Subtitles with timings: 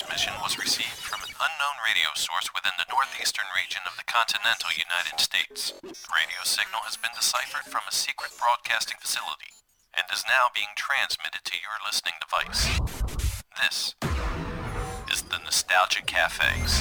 [0.00, 4.72] transmission was received from an unknown radio source within the northeastern region of the continental
[4.72, 5.76] United States.
[5.84, 9.52] The radio signal has been deciphered from a secret broadcasting facility
[9.92, 12.80] and is now being transmitted to your listening device.
[13.60, 13.92] This
[15.12, 16.80] is the Nostalgia Cafes.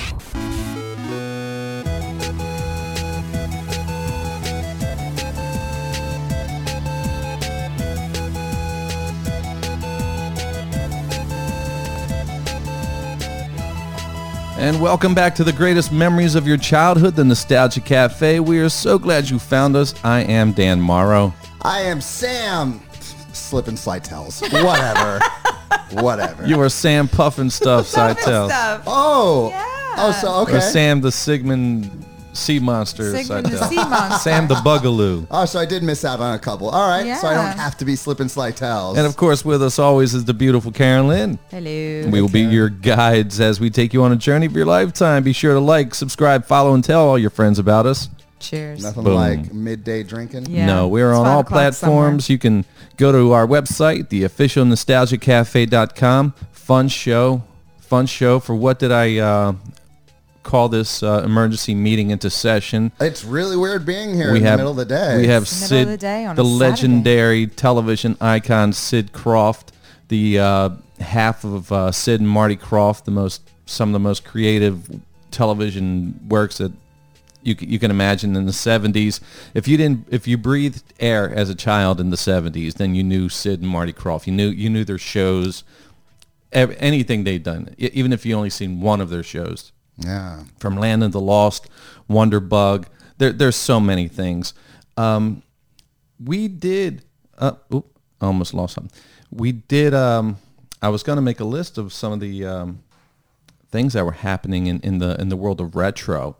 [14.59, 18.41] And welcome back to the greatest memories of your childhood, the Nostalgia Cafe.
[18.41, 19.95] We are so glad you found us.
[20.03, 21.33] I am Dan Morrow.
[21.61, 22.81] I am Sam.
[23.31, 24.41] Slip and slide tells.
[24.41, 25.21] Whatever.
[25.91, 26.45] Whatever.
[26.45, 28.47] You are Sam Pufnstuf Seitel.
[28.47, 28.83] stuff.
[28.85, 29.47] oh.
[29.49, 29.65] Yeah.
[29.97, 30.59] Oh, so Or okay.
[30.59, 34.19] Sam the Sigmund Sea Monster Sigmund the sea monster.
[34.19, 35.25] Sam the Bugaloo.
[35.31, 36.69] Oh, so I did miss out on a couple.
[36.69, 37.17] All right.
[37.17, 37.49] So I Yeah.
[37.49, 38.97] don't have to be slipping and slide tells.
[38.97, 41.39] And of course, with us always is the beautiful Karen Lynn.
[41.49, 42.09] Hello.
[42.11, 45.23] We will be your guides as we take you on a journey of your lifetime.
[45.23, 48.09] Be sure to like, subscribe, follow, and tell all your friends about us.
[48.39, 48.83] Cheers.
[48.83, 49.13] Nothing Boom.
[49.15, 50.45] like midday drinking.
[50.49, 50.65] Yeah.
[50.65, 52.29] No, we're It's on five all o'clock platforms.
[52.29, 52.63] You can
[52.95, 56.33] go to our website, the official nostalgiacafe.com.
[56.51, 57.43] Fun show.
[57.79, 59.53] Fun show for what did I uh,
[60.43, 62.91] call this uh, emergency meeting into session?
[62.99, 65.17] It's really weird being here in the middle of the day.
[65.17, 69.67] We have It's the Sid, the day on the legendary television icon Sid Krofft,
[70.07, 74.25] the uh, half of uh, Sid and Marty Krofft, the most some of the most
[74.25, 74.89] creative
[75.31, 76.71] television works that
[77.43, 79.19] you you can imagine in the 70s.
[79.53, 83.03] If you didn't if you breathed air as a child in the 70s, then you
[83.03, 84.27] knew Sid and Marty Krofft.
[84.27, 85.63] You knew you knew their shows,
[86.51, 90.43] anything they'd done, even if you only seen one of their shows Yeah.
[90.59, 91.69] from Land of the Lost,
[92.09, 92.85] Wonderbug.
[93.17, 94.53] There, there's so many things.
[94.97, 95.43] Um,
[96.23, 97.03] we did.
[97.37, 98.97] Uh, oop, I almost lost something.
[99.31, 99.93] We did.
[99.93, 100.37] Um,
[100.81, 102.83] I was going to make a list of some of the um,
[103.71, 106.37] things that were happening in, in the in the world of retro.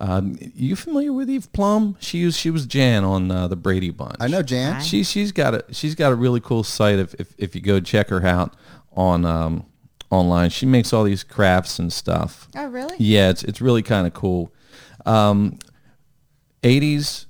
[0.00, 1.96] Um, you familiar with Eve Plumb?
[2.00, 4.16] She was she was Jan on uh, the Brady Bunch.
[4.18, 4.80] I know Jan.
[4.80, 7.80] She she's got a she's got a really cool site if if, if you go
[7.80, 8.56] check her out
[8.92, 9.66] on um,
[10.10, 10.50] online.
[10.50, 12.48] She makes all these crafts and stuff.
[12.56, 12.96] Oh, really?
[12.98, 14.52] Yeah, it's it's really kind of cool.
[15.06, 15.58] Um,
[16.62, 17.26] 80s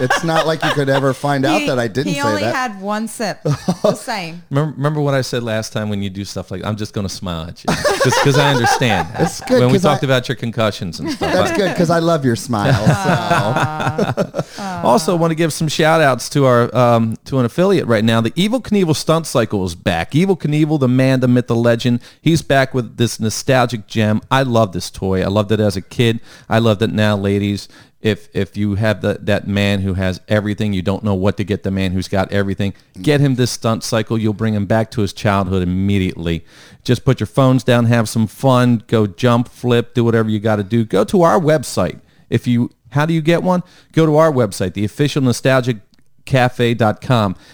[0.00, 2.16] It's not like you could ever find out He- that I didn't say that.
[2.16, 2.54] He say only that.
[2.54, 3.42] had one sip.
[3.82, 4.42] the same.
[4.50, 7.06] Remember, remember what I said last time when you do stuff like I'm just going
[7.06, 7.74] to smile at you
[8.04, 9.08] just because I understand.
[9.18, 11.32] It's good when we 'cause talked I- about your concussions and stuff.
[11.32, 12.74] That's good because I love your smile.
[12.74, 14.42] So.
[14.86, 18.20] Also, want to give some shout outs to our um, to an affiliate right now.
[18.20, 20.12] The Evel Knievel Stunt Cycle is back.
[20.12, 22.00] Evel Knievel, the man, the myth, the legend.
[22.20, 24.20] He's back with this nostalgic gem.
[24.30, 25.22] I love this toy.
[25.22, 26.20] I loved it as a kid.
[26.48, 27.68] I loved it now, ladies.
[28.06, 31.44] If if you have the, that man who has everything, you don't know what to
[31.44, 32.72] get the man who's got everything.
[33.02, 34.16] Get him this stunt cycle.
[34.16, 36.44] You'll bring him back to his childhood immediately.
[36.84, 40.56] Just put your phones down, have some fun, go jump, flip, do whatever you got
[40.56, 40.84] to do.
[40.84, 41.98] Go to our website.
[42.30, 43.64] If you how do you get one?
[43.90, 45.26] Go to our website, the official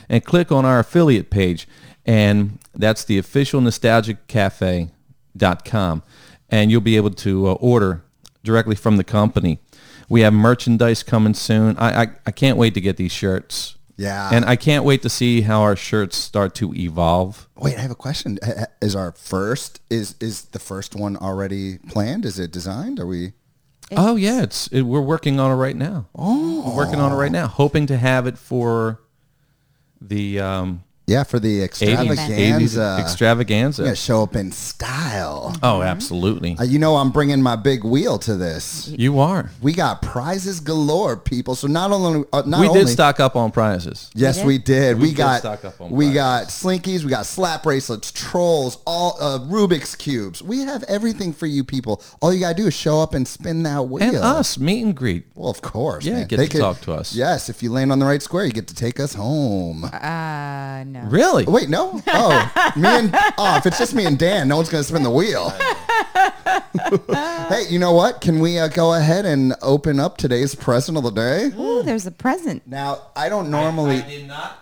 [0.09, 1.69] and click on our affiliate page.
[2.05, 3.59] And that's the official.
[6.51, 8.03] And you'll be able to uh, order
[8.45, 9.59] directly from the company.
[10.13, 11.79] We have merchandise coming soon.
[11.79, 13.77] I, I, I can't wait to get these shirts.
[13.97, 14.29] Yeah.
[14.31, 17.49] And I can't wait to see how our shirts start to evolve.
[17.57, 18.39] Wait, I have a question.
[18.43, 22.27] H- h- Is our first is is the first one already planned?
[22.27, 23.01] Is it designed?
[23.01, 23.33] Are we?
[23.97, 26.09] oh yeah, it's it, we're working on it right now.
[26.15, 29.01] Oh, we're working on it right now, hoping to have it for
[29.99, 32.97] the um, Yeah, for the 80s, 80s extravaganza.
[33.01, 33.83] extravaganza.
[33.83, 35.55] I'm gonna show up in style.
[35.63, 36.57] Oh, absolutely.
[36.57, 38.89] Uh, you know, I'm bringing my big wheel to this.
[38.97, 39.51] You are.
[39.61, 41.55] We got prizes galore, people.
[41.57, 44.11] So not only uh, not we only did stock up on prizes.
[44.15, 44.47] Yes, did?
[44.47, 44.97] we did.
[44.97, 46.15] We We, did got stock up on we prizes.
[46.15, 50.41] got slinkies, we got slap bracelets, trolls, all uh, Rubik's cubes.
[50.41, 52.01] We have everything for you people.
[52.21, 54.03] All you gotta do is show up and spin that wheel.
[54.05, 55.27] And us, meet and greet.
[55.35, 56.05] Well, of course.
[56.05, 56.29] Yeah, man.
[56.29, 57.13] get to talk to us.
[57.15, 59.85] Yes, if you land on the right square, you get to take us home.
[59.85, 61.01] Uh, no.
[61.09, 61.45] Really?
[61.47, 62.01] Wait, no.
[62.09, 65.11] Oh, me and oh, if it's just me and Dan, no one's gonna spin the
[65.11, 65.51] wheel.
[67.49, 68.21] hey, you know what?
[68.21, 71.51] Can we uh, go ahead and open up today's present of the day?
[71.59, 72.67] Ooh, there's a present.
[72.67, 73.97] Now, I don't normally.
[74.03, 74.59] I did not.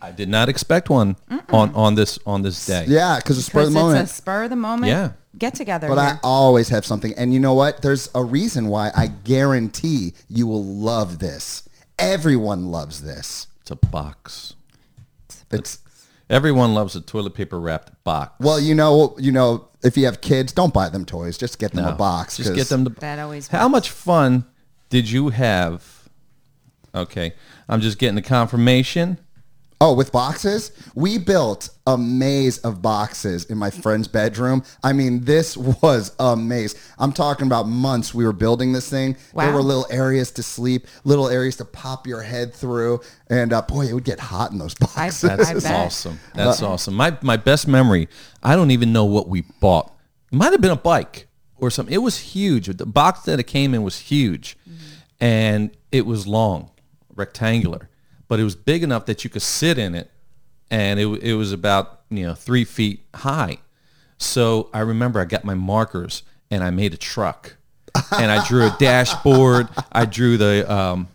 [0.00, 1.14] I did not expect one
[1.50, 2.86] on, on this on this day.
[2.88, 4.10] Yeah, because it's spur of Because the it's moment.
[4.10, 5.10] a spur of the moment Yeah.
[5.38, 5.86] get together.
[5.86, 7.14] But I always have something.
[7.16, 7.82] And you know what?
[7.82, 11.68] There's a reason why I guarantee you will love this.
[12.00, 13.46] Everyone loves this.
[13.60, 14.54] It's a box.
[15.52, 15.78] It's
[16.30, 18.32] Everyone loves a toilet paper wrapped box.
[18.40, 21.36] well, you know, you know, if you have kids, don't buy them toys.
[21.36, 22.36] Just get them No, a box.
[22.38, 22.90] Just 'cause- get them to.
[23.00, 23.72] That always How works.
[23.72, 24.44] much fun
[24.88, 26.08] did you have?
[26.94, 27.34] Okay,
[27.68, 29.18] I'm just getting the confirmation.
[29.82, 30.70] Oh, with boxes?
[30.94, 34.62] We built a maze of boxes in my friend's bedroom.
[34.84, 36.76] I mean, this was a maze.
[37.00, 39.16] I'm talking about months we were building this thing.
[39.34, 43.00] There were little areas to sleep, little areas to pop your head through.
[43.28, 45.24] And uh, boy, it would get hot in those boxes.
[45.24, 45.74] I That's bet.
[45.74, 46.20] awesome.
[46.32, 46.94] That's awesome.
[46.94, 48.08] My my best memory.
[48.40, 49.92] I don't even know what we bought.
[50.30, 51.26] It might have been a bike
[51.56, 51.92] or something.
[51.92, 52.68] It was huge.
[52.68, 54.56] The box that it came in was huge,
[55.18, 56.70] and it was long,
[57.16, 57.88] rectangular,
[58.32, 60.10] but it was big enough that you could sit in it,
[60.70, 63.58] and it it was about you know three feet high.
[64.16, 67.56] So I remember I got my markers and I made a truck,
[68.18, 69.68] and I drew a dashboard.
[69.92, 71.08] I drew the um,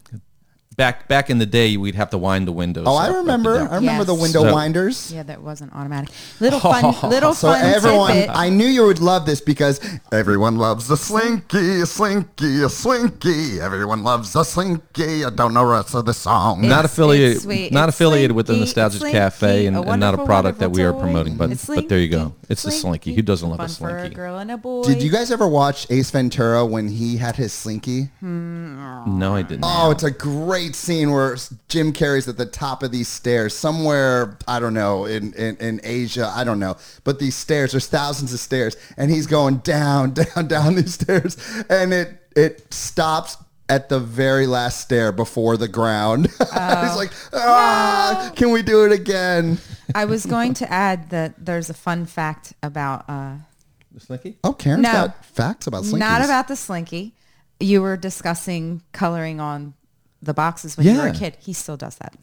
[0.78, 2.86] back back in the day we'd have to wind the windows.
[2.88, 3.68] oh, up- I remember.
[3.70, 5.12] I remember the window So- winders.
[5.14, 6.10] Yeah, that wasn't automatic.
[6.40, 8.36] Little fun, little So fun everyone, tidbit.
[8.36, 9.82] I knew you would love this because
[10.12, 13.60] everyone loves a slinky, a slinky, a slinky.
[13.60, 15.26] Everyone loves a slinky.
[15.26, 16.62] I don't know the rest of the song.
[16.62, 17.72] not It's- affiliated it's sweet.
[17.72, 20.60] not It's affiliated with the slinky, Nostalgic it's Cafe and, and not a wonderful, product
[20.60, 21.76] that we are wonderful promoting, but toy.
[21.76, 22.34] But there you go.
[22.50, 22.82] It's the slinky.
[23.12, 23.16] slinky.
[23.16, 24.16] Who doesn't love a Fun for a slinky?
[24.16, 24.84] girl and a boy.
[24.84, 28.10] Did you guys ever watch Ace Ventura when he had his slinky?
[28.20, 29.18] Hmm.
[29.20, 29.64] No, I didn't.
[29.66, 31.36] Oh, it's a great scene where
[31.70, 35.80] Jim Carrey's at the top of these stairs somewhere, I don't know, in, in, in
[35.84, 36.76] Asia, I don't know.
[37.04, 41.38] But these stairs, there's thousands of stairs, and he's going down, down, down these stairs,
[41.70, 43.38] and it it stops
[43.70, 46.28] at the very last stair before the ground.
[46.40, 49.58] he's like, ah, can we do it again?
[49.96, 53.36] I was going to add that there's a fun fact about uh,
[53.92, 54.38] The slinky?
[54.44, 54.92] Oh, Karen's No.
[54.92, 56.00] got facts about slinkies.
[56.00, 57.14] not about the slinky.
[57.60, 59.74] You were discussing coloring on
[60.28, 61.20] the boxes when you were a Yeah.
[61.20, 61.38] kid.
[61.40, 62.14] He still does that.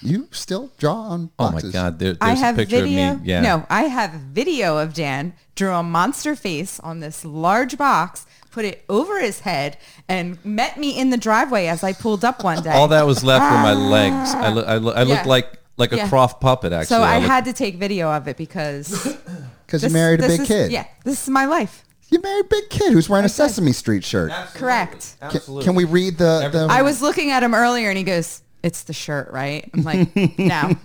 [0.00, 1.74] You still draw on Oh boxes.
[1.74, 1.98] my God!
[1.98, 3.12] There, I have a picture video.
[3.14, 3.28] of me.
[3.28, 3.40] Yeah.
[3.40, 8.64] No, I have video of Dan drew a monster face on this large box, put
[8.64, 9.76] it over his head,
[10.08, 12.70] and met me in the driveway as I pulled up one day.
[12.70, 13.90] All that was left were my ah.
[13.96, 14.30] legs.
[14.34, 15.28] I, look, I, look, I looked Yeah.
[15.36, 16.08] like like a Yeah.
[16.08, 16.72] Krofft puppet.
[16.72, 18.88] Actually, so I looked- had to take video of it because
[19.66, 20.70] Because you this- married a this big is- kid.
[20.72, 21.84] Yeah, this is my life.
[22.10, 24.30] You married a big kid who's wearing a Sesame Street shirt.
[24.54, 25.16] Correct.
[25.20, 25.64] Can, Absolutely.
[25.64, 28.84] can we read the, the I was looking at him earlier, and he goes, "It's
[28.84, 30.74] the shirt, right?" I'm like, "No,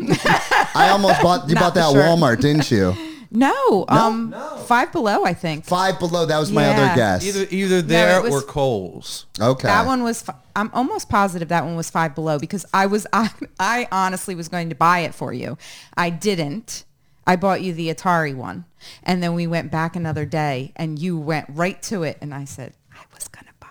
[0.76, 2.06] I almost bought you Not bought the that at shirt.
[2.20, 2.94] Walmart, didn't you?
[3.32, 4.36] no." Um,
[4.66, 5.64] Five Below, I think.
[5.66, 6.26] Five below.
[6.26, 6.72] That was my Yeah.
[6.84, 7.26] other guess.
[7.26, 9.26] either either there it was- or Kohl's.
[9.40, 9.68] okay.
[9.68, 10.22] That one was.
[10.22, 13.08] fi- I'm almost positive that one was Five Below because I was.
[13.14, 13.30] I,
[13.60, 15.58] I honestly was going to buy it for you.
[15.96, 16.84] I didn't.
[17.26, 18.66] I bought you the Atari one,
[19.04, 22.46] and then we went back another day, and you went right to it, and I
[22.46, 23.68] said I was going to buy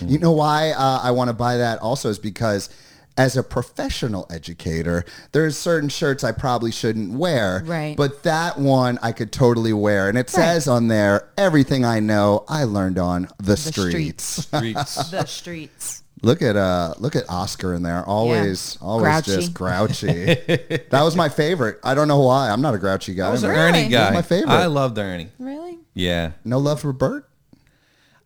[0.00, 0.10] it.
[0.10, 2.68] You know why uh, I want to buy that also is because
[3.18, 7.62] as a professional educator, there's certain shirts I probably shouldn't wear.
[7.66, 7.96] Right.
[7.96, 10.08] But that one I could totally wear.
[10.08, 14.46] And it says on there, everything I know I learned on the, streets.
[14.46, 15.10] Streets.
[15.10, 16.04] The streets.
[16.22, 18.04] Look at uh look at Oscar in there.
[18.04, 19.36] Always always Grouchy.
[19.40, 20.24] just grouchy.
[20.90, 21.78] that was my favorite.
[21.84, 22.50] I don't know why.
[22.50, 23.28] I'm not a grouchy guy.
[23.28, 23.90] I was an but- Ernie Really?
[23.90, 24.10] guy.
[24.10, 24.50] my favorite.
[24.52, 25.28] I loved Ernie.
[25.38, 25.78] Really?
[25.94, 26.32] Yeah.
[26.44, 27.28] No love for Bert?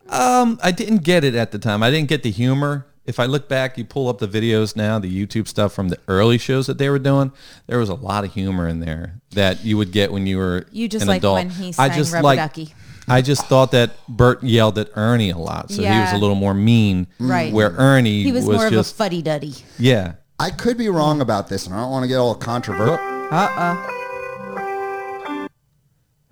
[0.08, 1.82] Um, I didn't get it at the time.
[1.82, 2.86] I didn't get the humor.
[3.04, 5.98] If I look back, you pull up the videos now, the YouTube stuff from the
[6.06, 7.32] early shows that they were doing.
[7.66, 10.66] There was a lot of humor in there that you would get when you were
[10.70, 11.34] You just an like adult.
[11.36, 12.74] when he I sang just Rubber like- Ducky.
[13.08, 16.16] I just thought that Bert yelled at Ernie a lot, so he was Yeah.
[16.16, 17.08] a little more mean.
[17.18, 17.52] Right.
[17.52, 19.54] Where Ernie He was, more just of a fuddy duddy.
[19.78, 20.14] yeah.
[20.38, 22.94] I could be wrong about this, and I don't want to get all controversial.
[23.30, 25.46] Uh uh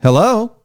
[0.03, 0.57] Hello.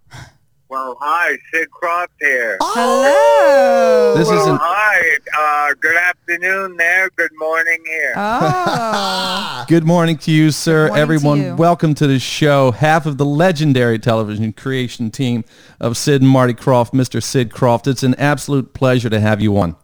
[0.67, 2.57] Well, hi, Sid Krofft here.
[2.59, 4.15] Hello.
[4.17, 5.17] This is well, an hi.
[5.37, 7.09] Uh, good afternoon there.
[7.15, 8.13] Good morning here.
[8.15, 9.65] Oh.
[9.67, 10.87] Good morning to you, sir.
[10.87, 11.55] Good morning to Everyone, you.
[11.55, 12.71] welcome to the show.
[12.71, 15.43] Half of the legendary television creation team
[15.79, 17.21] of Sid and Marty Krofft, Mr.
[17.21, 17.85] Sid Krofft.
[17.85, 19.75] It's an absolute pleasure to have you on.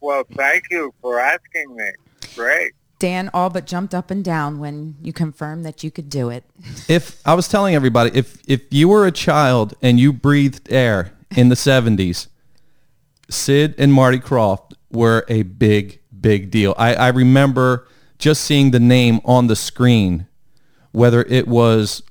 [0.00, 1.90] well, thank you for asking me.
[2.34, 2.72] Great.
[2.98, 6.44] Dan all but jumped up and down when you confirmed that you could do it.
[6.88, 11.12] If I was telling everybody, if if you were a child and you breathed air
[11.36, 12.26] in the 70s,
[13.30, 16.74] Sid and Marty Krofft were a big, big deal.
[16.78, 17.86] I, I remember
[18.18, 20.26] just seeing the name on the screen,
[20.92, 22.02] whether it was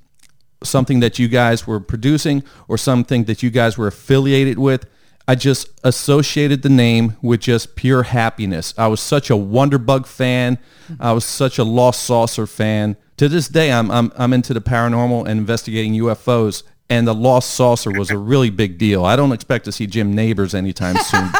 [0.63, 4.85] something that you guys were producing or something that you guys were affiliated with.
[5.27, 8.73] I just associated the name with just pure happiness.
[8.77, 10.57] I was such a Wonderbug fan.
[10.99, 12.95] I was such a Lost Saucer fan.
[13.17, 17.49] To this day, I'm, I'm, I'm into the paranormal and investigating UFOs, and the Lost
[17.49, 19.03] Saucer was a really big deal.
[19.03, 21.29] I don't expect to see Jim Nabors anytime soon.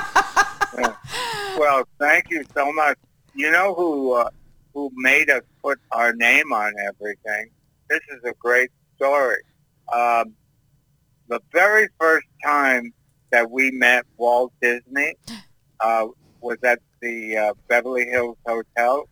[1.57, 2.97] Well, thank you so much.
[3.33, 4.29] You know who uh,
[4.73, 7.49] who made us put our name on everything?
[7.89, 9.41] This is a great story.
[9.91, 10.35] Um,
[11.29, 12.93] the very first time
[13.31, 15.15] that we met Walt Disney
[15.79, 16.07] uh,
[16.41, 19.03] was at the uh, Beverly Hills Hotel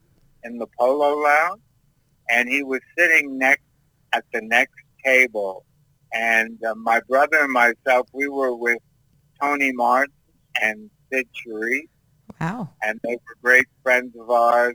[0.44, 1.60] in the Polo Lounge,
[2.28, 3.62] and he was sitting next
[4.12, 5.64] at the next table.
[6.12, 8.78] And uh, my brother and myself, we were with
[9.40, 10.12] Tony Martin
[10.62, 11.88] and Cyd Charisse,
[12.40, 12.70] Wow.
[12.82, 14.74] and they were great friends of ours.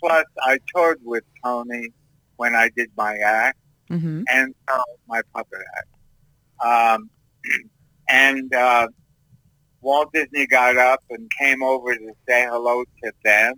[0.00, 1.88] Plus, I toured with Tony
[2.36, 3.58] when I did my act
[3.88, 5.88] hmm and uh, my puppet act.
[6.64, 7.10] Um,
[8.12, 8.88] and uh,
[9.80, 13.54] Walt Disney got up and came over to say hello to them.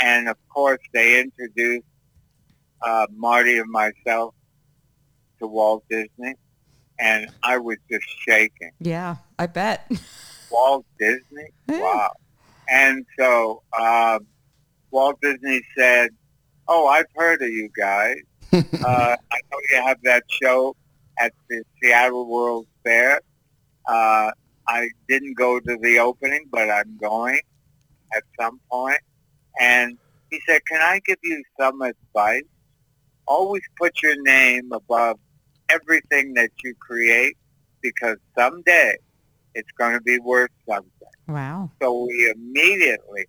[0.00, 1.84] And of course, they introduced
[2.82, 4.34] uh, Marty and myself
[5.38, 6.34] to Walt Disney.
[6.98, 8.72] And I was just shaking.
[8.80, 9.90] Yeah, I bet.
[10.50, 11.50] Walt Disney?
[11.68, 11.80] Yeah.
[11.80, 12.12] Wow.
[12.68, 14.26] And so um,
[14.90, 16.10] Walt Disney said,
[16.66, 18.16] oh, I've heard of you guys.
[18.52, 18.58] uh,
[19.32, 20.74] I know you have that show
[21.18, 23.20] at the Seattle World Fair.
[23.86, 24.30] Uh,
[24.68, 27.40] I didn't go to the opening, but I'm going
[28.14, 28.98] at some point.
[29.58, 29.98] And
[30.30, 32.44] he said, can I give you some advice?
[33.26, 35.18] Always put your name above
[35.68, 37.36] everything that you create
[37.80, 38.96] because someday
[39.54, 40.90] it's going to be worth something.
[41.26, 41.70] Wow.
[41.80, 43.26] So we immediately,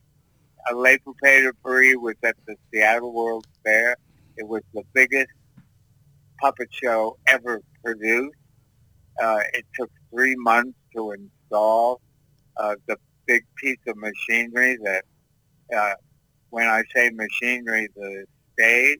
[0.69, 3.95] uh, Le Poupée Paris was at the Seattle World Fair.
[4.37, 5.31] It was the biggest
[6.39, 8.35] puppet show ever produced.
[9.21, 12.01] Uh, it took three months to install
[12.57, 15.03] uh, the big piece of machinery that,
[15.75, 15.93] uh,
[16.49, 18.99] when I say machinery, the stage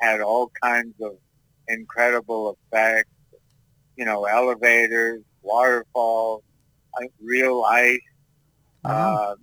[0.00, 1.12] had all kinds of
[1.68, 3.10] incredible effects,
[3.96, 6.42] you know, elevators, waterfalls,
[7.00, 7.98] uh, real ice.
[8.84, 9.34] Uh,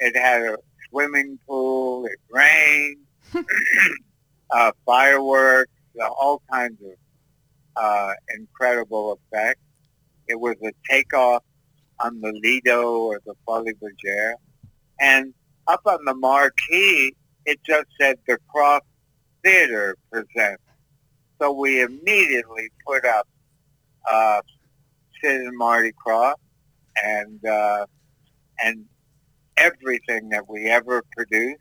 [0.00, 0.56] it had a
[0.88, 2.06] swimming pool.
[2.06, 2.98] It rained.
[4.50, 5.70] uh, fireworks.
[6.00, 6.92] All kinds of
[7.76, 9.60] uh, incredible effects.
[10.30, 11.42] It was a takeoff
[11.98, 14.34] on the Lido or the Folies Bergère.
[15.00, 15.34] And
[15.66, 17.14] up on the marquee,
[17.46, 18.82] it just said the Krofft
[19.42, 20.62] Theater presents.
[21.40, 23.26] So we immediately put up
[24.08, 24.40] uh,
[25.20, 26.34] Sid and Marty Krofft
[27.02, 27.86] and uh,
[28.62, 28.84] and
[29.56, 31.60] everything that we ever produced,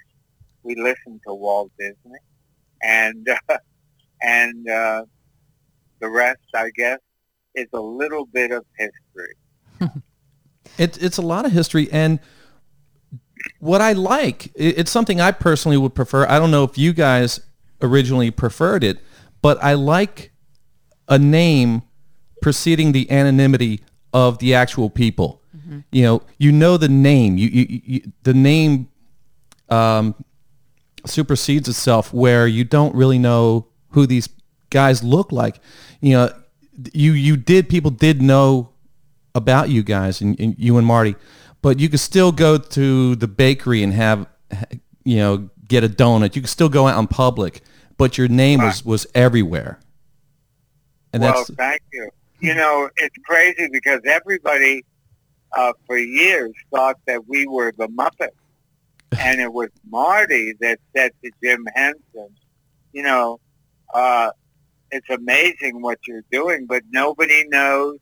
[0.64, 2.20] we listened to Walt Disney,
[2.84, 3.58] and uh,
[4.22, 5.06] and uh,
[6.00, 7.00] the rest, I guess,
[7.60, 9.36] is a little bit of history.
[10.78, 12.20] It, it's a lot of history, and
[13.60, 16.26] what I like, it- it's something I personally would prefer.
[16.28, 17.42] I don't know if you guys
[17.82, 19.00] originally preferred it,
[19.42, 20.32] but I like
[21.10, 21.82] a name
[22.42, 23.82] preceding the anonymity
[24.14, 25.42] of the actual people.
[25.92, 27.38] You know, you know the name.
[27.38, 28.88] You, you, you the name
[29.70, 30.16] um,
[31.06, 34.30] supersedes itself, where you don't really know who these
[34.70, 35.60] guys look like.
[36.02, 36.34] You know,
[36.94, 38.70] you you did people did know
[39.36, 41.16] about you guys and, and you and Marty,
[41.62, 44.28] but you could still go to the bakery and have,
[45.04, 46.36] you know, get a donut.
[46.36, 47.62] You could still go out in public,
[47.98, 49.80] but your name was, was everywhere.
[51.14, 52.10] And well, that's, thank you.
[52.40, 54.84] You know, it's crazy because everybody
[55.54, 58.30] uh, for years thought that we were the Muppets.
[59.20, 62.30] and it was Marty that said to Jim Henson,
[62.94, 63.40] you know,
[63.92, 64.30] uh,
[64.92, 67.98] it's amazing what you're doing, but nobody knows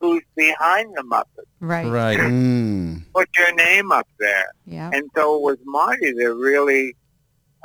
[0.00, 1.46] who's behind the Muppets.
[1.60, 1.86] Right.
[1.86, 2.18] right.
[2.18, 3.02] Mm.
[3.12, 4.46] Put your name up there.
[4.66, 4.90] Yeah.
[4.92, 6.94] And so it was Marty that really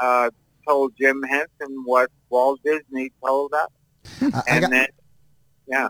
[0.01, 0.31] uh,
[0.67, 3.69] told Jim Henson what Walt Disney told us.
[4.21, 4.87] I, I And got, then,
[5.67, 5.87] yeah.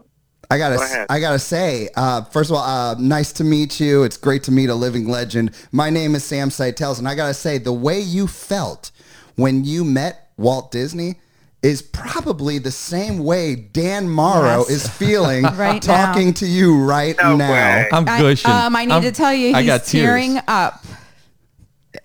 [0.52, 1.06] I gotta, Go.
[1.10, 4.04] I gotta say, uh, first of all, uh, nice to meet you.
[4.04, 5.52] It's great to meet a living legend.
[5.72, 8.92] My name is Sam Seitels, and I gotta say, the way you felt
[9.36, 11.16] when you met Walt Disney
[11.64, 14.70] is probably the same way Dan Morrow Yes.
[14.70, 16.34] is feeling Right talking now.
[16.34, 17.52] to you right No now.
[17.52, 17.90] way.
[17.92, 18.52] I'm I, gushing.
[18.52, 20.06] um, I need I'm- to tell you, I he's got tears.
[20.06, 20.84] tearing up.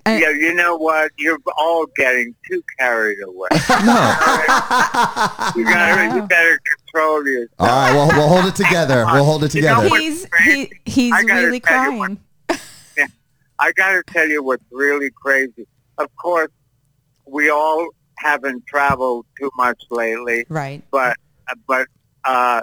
[0.06, 1.10] Uh, Yeah, you know what?
[1.18, 3.48] You're all getting too carried away.
[3.84, 4.14] No,
[5.56, 7.50] You got you better control yourself.
[7.58, 9.04] All right, well, we'll hold it together.
[9.12, 9.96] We'll hold it You know together.
[10.00, 12.20] He's he, he's really tell you what- crying.
[13.60, 15.66] I got to tell you what's really crazy.
[15.98, 16.50] Of course,
[17.26, 20.82] we all haven't traveled too much lately, Right.
[20.90, 21.16] but
[21.66, 21.86] but
[22.24, 22.60] uh,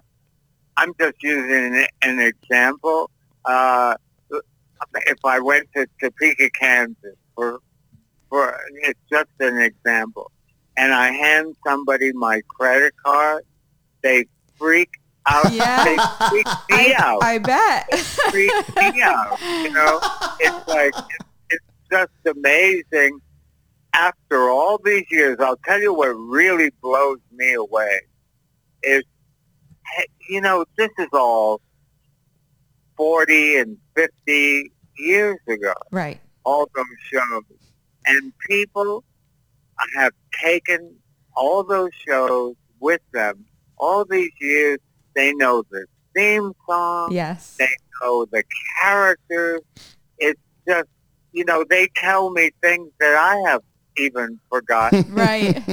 [0.77, 3.09] I'm just using an, an example.
[3.45, 3.95] uh,
[5.07, 7.59] if I went to Topeka, Kansas, for
[8.29, 10.31] for it's just an example,
[10.77, 13.43] and I hand somebody my credit card,
[14.03, 14.25] they
[14.57, 14.89] freak
[15.27, 15.51] out.
[15.51, 15.83] Yeah.
[15.83, 15.97] They
[16.29, 17.23] freak me I, out.
[17.23, 17.87] I bet.
[17.91, 17.97] They
[18.71, 19.39] freak me out.
[19.41, 19.99] You know,
[20.39, 20.93] it's like
[21.49, 23.19] it's just amazing.
[23.97, 28.01] After all these years, I'll tell you what really blows me away
[28.83, 29.03] is,
[30.29, 31.61] you know, this is all
[32.97, 35.73] forty and fifty years ago.
[35.91, 36.19] right.
[36.43, 37.43] All those shows,
[38.05, 39.03] and people
[39.95, 40.11] have
[40.43, 40.95] taken
[41.35, 43.45] all those shows with them.
[43.77, 44.79] All these years,
[45.15, 45.85] they know the
[46.15, 47.55] theme song Yes.
[47.57, 47.67] they
[48.01, 48.43] know the
[48.81, 49.61] characters.
[50.17, 50.87] It's just,
[51.33, 53.61] you know, they tell me things that I have
[53.97, 55.05] even forgotten.
[55.15, 55.63] Right.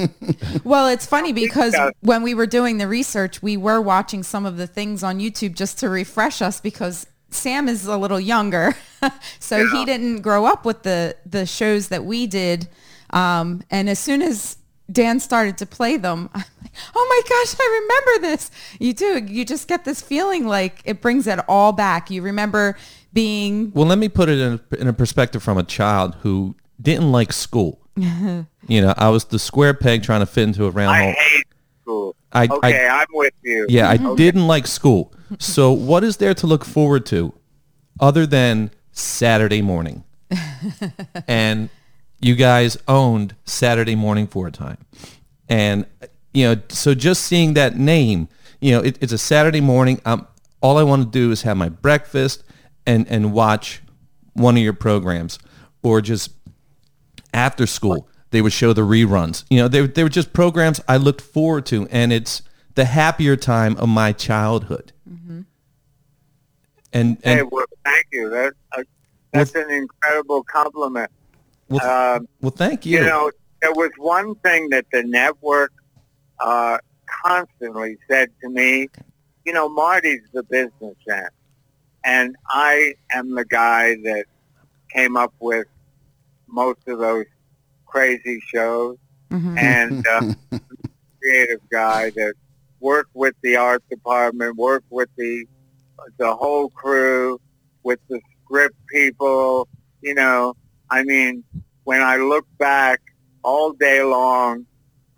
[0.63, 4.57] Well, it's funny because when we were doing the research, we were watching some of
[4.57, 8.75] the things on YouTube just to refresh us because Sam is a little younger.
[9.39, 12.69] so he didn't grow up with the, the shows that we did.
[13.09, 14.57] Um, and as soon as
[14.91, 18.51] Dan started to play them, I'm like, oh my gosh, I remember this.
[18.79, 19.25] You do.
[19.25, 22.09] You just get this feeling like it brings it all back.
[22.09, 22.77] You remember
[23.11, 27.11] being Well, let me put it in, in a perspective from a child who didn't
[27.11, 27.79] like school.
[27.95, 31.13] you know, I was the square peg trying to fit into a round I hole.
[31.17, 31.43] hate
[31.81, 32.15] school.
[32.31, 33.65] I- okay, I, am with you.
[33.69, 34.15] Yeah, I Okay.
[34.15, 35.13] didn't like school.
[35.39, 37.33] So what is there to look forward to
[37.99, 40.03] other than Saturday morning?
[41.27, 41.69] and
[42.19, 44.77] you guys owned Saturday morning for a time.
[45.49, 45.85] And,
[46.33, 48.29] you know, so just seeing that name,
[48.61, 50.01] you know, it, it's a Saturday morning.
[50.05, 50.25] Um,
[50.61, 52.43] all I want to do is have my breakfast
[52.87, 53.81] and, and watch
[54.33, 55.37] one of your programs
[55.83, 56.31] or just
[57.33, 60.97] after school they would show the reruns you know they, they were just programs i
[60.97, 62.41] looked forward to and it's
[62.75, 64.91] the happier time of my childhood
[66.93, 68.29] and, and Hey, well, thank you.
[68.29, 68.83] That, uh,
[69.31, 71.09] that's an incredible compliment.
[71.67, 75.73] well, Um, well thank you, you know, there was one thing that the network
[76.39, 76.77] uh,
[77.23, 78.89] constantly said to me.
[79.45, 81.27] You know, Marty's the business businessman,
[82.05, 84.25] and I am the guy that
[84.89, 85.67] came up with
[86.53, 87.25] most of those
[87.85, 88.97] crazy shows,
[89.57, 90.33] and uh,
[91.19, 92.33] creative guy that
[92.79, 95.45] worked with the art department, worked with the
[96.17, 97.39] the whole crew,
[97.83, 99.67] with the script people.
[100.01, 100.55] You know,
[100.89, 101.43] I mean,
[101.85, 103.01] when I look back
[103.43, 104.65] all day long,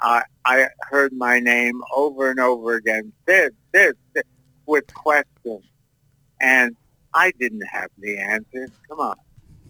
[0.02, 4.26] I I heard my name over and over again, This, this, Sid,
[4.66, 5.64] with questions,
[6.40, 6.76] and
[7.14, 8.70] I didn't have the answers.
[8.88, 9.16] Come on,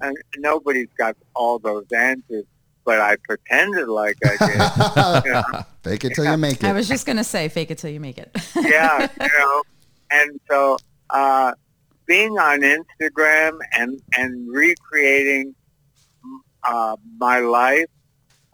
[0.01, 2.45] and nobody's got all those answers,
[2.83, 5.25] but I pretended like I did.
[5.25, 5.63] you know?
[5.83, 6.65] Fake it till you make it.
[6.65, 8.35] I was just going to say fake it till you make it.
[8.55, 9.63] yeah, you know,
[10.11, 10.77] and so
[11.09, 11.53] uh,
[12.05, 15.55] being on Instagram and and recreating
[16.67, 17.89] uh, my life,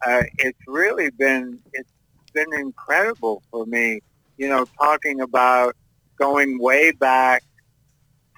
[0.06, 1.92] uh, it's really been it's
[2.34, 4.02] been incredible for me.
[4.38, 5.76] You know, talking about
[6.18, 7.44] going way back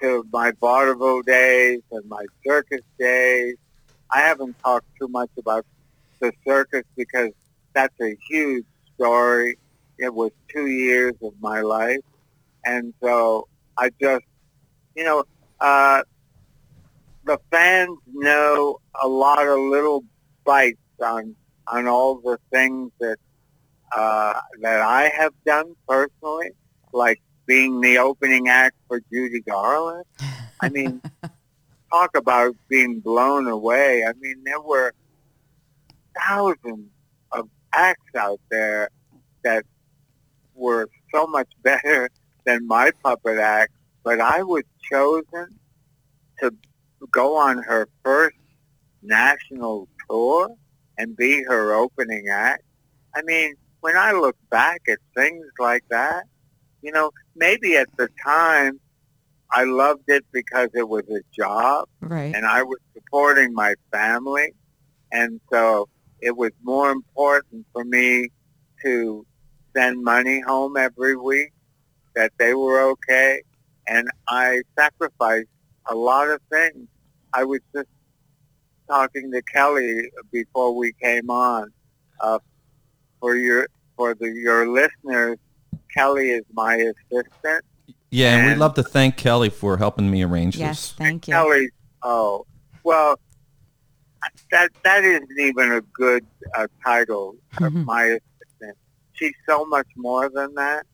[0.00, 3.56] to my vaudeville days and my circus days.
[4.12, 5.66] I haven't talked too much about
[6.20, 7.30] the circus because
[7.74, 9.58] that's a huge story.
[9.98, 12.00] It was two years of my life.
[12.64, 14.24] And so I just,
[14.96, 15.24] you know,
[15.60, 16.02] uh,
[17.24, 20.04] the fans know a lot of little
[20.44, 21.34] bites on,
[21.66, 23.16] on all the things that,
[23.96, 26.50] uh, that I have done personally,
[26.92, 30.04] like being the opening act for Judy Garland.
[30.60, 31.02] I mean,
[31.90, 34.04] talk about being blown away.
[34.04, 34.92] I mean, there were
[36.18, 36.88] thousands
[37.32, 38.88] of acts out there
[39.42, 39.64] that
[40.54, 42.08] were so much better
[42.44, 45.58] than my puppet act, but I was chosen
[46.40, 46.52] to
[47.10, 48.36] go on her first
[49.02, 50.54] national tour
[50.98, 52.62] and be her opening act.
[53.14, 56.24] I mean, when I look back at things like that,
[56.84, 58.78] you know, maybe at the time
[59.50, 62.34] I loved it because it was a job right.
[62.34, 64.52] and I was supporting my family.
[65.10, 65.88] And so
[66.20, 68.28] it was more important for me
[68.84, 69.26] to
[69.74, 71.52] send money home every week,
[72.14, 73.42] that they were okay.
[73.88, 75.48] And I sacrificed
[75.86, 76.86] a lot of things.
[77.32, 77.88] I was just
[78.88, 81.72] talking to Kelly before we came on.
[82.20, 82.38] Uh,
[83.20, 83.66] for your
[83.96, 85.38] for the your listeners,
[85.96, 87.64] Kelly is my assistant.
[88.10, 91.34] yeah and we'd love to thank kelly for helping me arrange Yes, this thank you.
[91.34, 91.68] Kelly,
[92.02, 92.46] oh,
[92.84, 93.18] well,
[94.50, 96.24] that that isn't even a good
[96.56, 97.84] uh, title of Mhm.
[97.84, 98.76] my assistant.
[99.12, 100.86] She's so much more than that,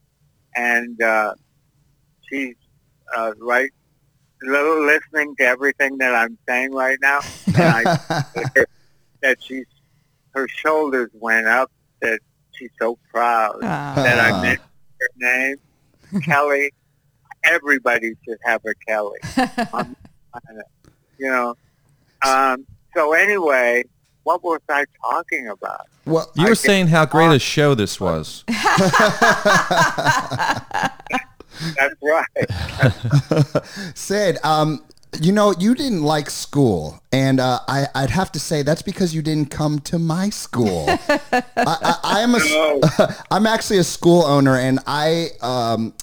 [0.57, 1.35] and uh,
[2.29, 2.57] she's
[3.17, 3.71] uh, right
[4.43, 7.83] li- listening to everything that I'm saying right now, and I
[9.23, 9.67] that she's
[10.35, 11.71] her shoulders went up.
[12.03, 12.19] That
[12.53, 14.41] she's so proud that I Ah.
[15.21, 15.61] Mentioned
[16.11, 16.73] her name, Kelly.
[17.45, 19.19] Everybody should have a Kelly.
[19.73, 20.67] on the planet,
[21.19, 21.55] you know.
[22.27, 23.85] Um, so anyway,
[24.25, 25.87] what was I talking about?
[26.05, 28.45] well, You I were saying how great a show this was.
[31.77, 33.65] That's right.
[33.95, 34.85] Said, um,
[35.21, 39.15] you know, you didn't like school, and uh, I, I'd have to say that's because
[39.15, 40.87] you didn't come to my school.
[41.09, 42.81] I, I, I am a, No.
[43.31, 45.95] I'm actually a school owner, and I, um,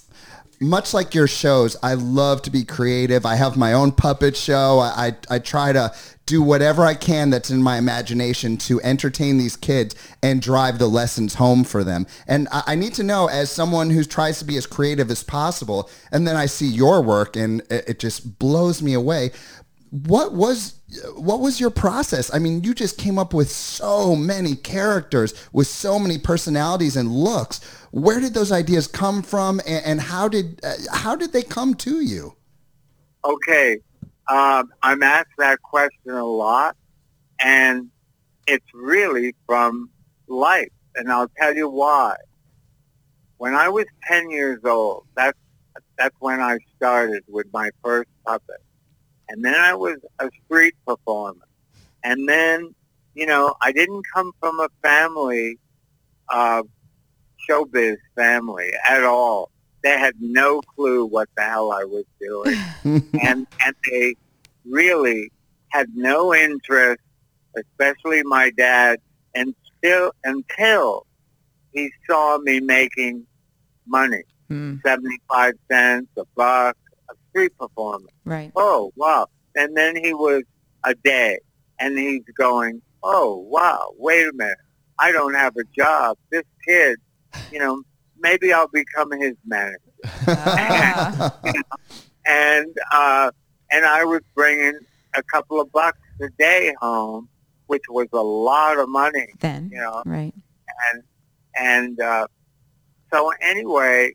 [0.59, 3.25] much like your shows, I love to be creative.
[3.25, 4.79] I have my own puppet show.
[4.79, 5.93] I, I, I try to
[6.25, 10.87] do whatever I can that's in my imagination to entertain these kids and drive the
[10.87, 12.05] lessons home for them.
[12.27, 15.23] And I, I need to know, as someone who tries to be as creative as
[15.23, 19.31] possible, and then I see your work, and it, it just blows me away.
[19.89, 20.73] What was
[21.15, 22.33] what was your process?
[22.33, 27.11] I mean, you just came up with so many characters with so many personalities and
[27.11, 27.59] looks.
[27.97, 31.73] Where did those ideas come from, and, and how did uh, how did they come
[31.77, 32.35] to you?
[33.25, 33.79] Okay,
[34.27, 36.77] um, I'm asked that question a lot,
[37.39, 37.89] and
[38.45, 39.89] it's really from
[40.27, 42.17] life, and I'll tell you why.
[43.37, 45.39] When I was 10 years old, that's
[45.97, 48.61] that's when I started with my first puppet,
[49.27, 51.47] and then I was a street performer,
[52.03, 52.75] and then
[53.15, 55.57] you know I didn't come from a family,
[56.29, 56.61] uh,
[57.49, 59.49] showbiz family at all.
[59.83, 62.57] They had no clue what the hell I was doing
[63.21, 64.15] and and they
[64.65, 65.31] really
[65.69, 67.01] had no interest,
[67.57, 68.99] especially my dad,
[69.35, 71.05] and still until
[71.73, 73.25] he saw me making
[73.87, 76.75] money, Hmm, seventy five cents, a buck,
[77.09, 78.07] a street performer.
[78.25, 78.51] right.
[78.55, 79.27] Oh wow!
[79.55, 80.43] And then he was
[80.83, 81.39] a day,
[81.79, 84.57] and he's going, oh wow, wait a minute,
[84.99, 86.17] I don't have a job.
[86.31, 86.97] This kid,
[87.51, 87.81] you know,
[88.19, 89.79] maybe I'll become his manager
[90.27, 91.39] Ah.
[92.25, 93.31] and uh,
[93.71, 94.79] and I was bringing
[95.15, 97.29] a couple of bucks a day home,
[97.67, 100.03] which was a lot of money, then, you know.
[100.05, 100.33] right.
[100.91, 101.03] And
[101.55, 102.27] and uh,
[103.11, 104.13] so anyway,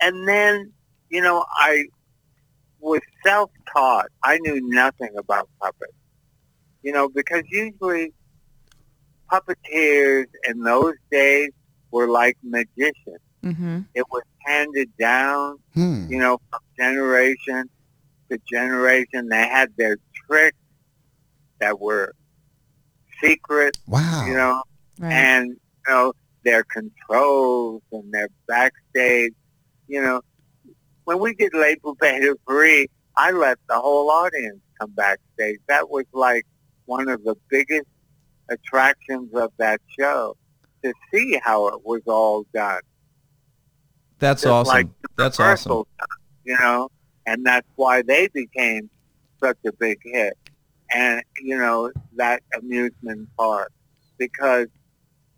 [0.00, 0.72] and then
[1.10, 1.84] you know I
[2.80, 4.06] was self-taught.
[4.24, 5.92] I knew nothing about puppets,
[6.82, 8.12] you know, because usually
[9.32, 11.50] puppeteers in those days
[11.90, 13.18] were like magicians.
[13.42, 13.80] Mm-hmm.
[13.94, 16.06] It was handed down Hmm.
[16.10, 17.68] you know, from generation
[18.30, 19.28] to generation.
[19.28, 20.56] They had their tricks
[21.60, 22.14] that were
[23.22, 24.26] secret, Wow.
[24.26, 24.62] you know,
[24.98, 25.12] Right.
[25.12, 25.56] and, you
[25.88, 26.12] know,
[26.44, 29.32] their controls and their backstage,
[29.88, 30.20] you know.
[31.04, 35.58] When we did Les Poupées de Paris, I let the whole audience come backstage.
[35.68, 36.44] That was like
[36.86, 37.86] one of the biggest
[38.50, 40.36] attractions of that show
[40.84, 42.80] to see how it was all done.
[44.18, 44.72] That's just awesome.
[44.74, 45.84] like That's awesome.
[45.98, 46.06] time,
[46.44, 46.88] you know,
[47.26, 48.88] and that's why they became
[49.40, 50.36] such a big hit.
[50.94, 53.72] And you know that amusement park
[54.18, 54.66] because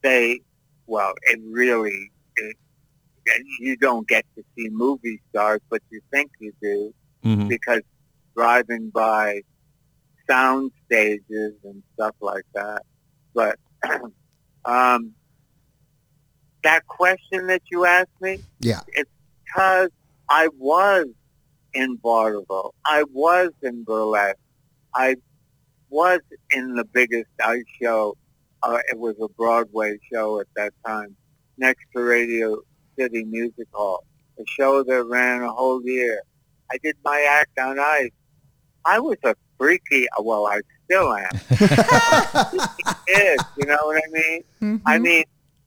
[0.03, 0.41] they,
[0.87, 2.57] well, it really, it,
[3.59, 7.49] you don't get to see movie stars, but you think you do Mhm.
[7.49, 7.81] because
[8.37, 9.43] driving by
[10.29, 12.83] sound stages and stuff like that.
[13.35, 13.59] But
[14.65, 15.13] um,
[16.63, 18.81] that question that you asked me, Yeah.
[18.89, 19.11] it's
[19.45, 19.91] because
[20.29, 21.07] I was
[21.75, 22.75] in vaudeville.
[22.87, 24.39] I was in burlesque.
[24.95, 25.17] I
[25.91, 26.21] was
[26.53, 28.17] in the biggest ice show.
[28.63, 31.15] Uh, it was a Broadway show at that time,
[31.59, 32.63] next to Radio
[32.99, 34.03] City Music Hall,
[34.39, 36.23] a show that ran a whole year.
[36.73, 38.11] I did my act on ice.
[38.87, 41.31] I was a freaky, well, I still am.
[43.07, 44.43] kid, you know what I mean?
[44.63, 44.83] Mhm.
[44.87, 45.25] I mean,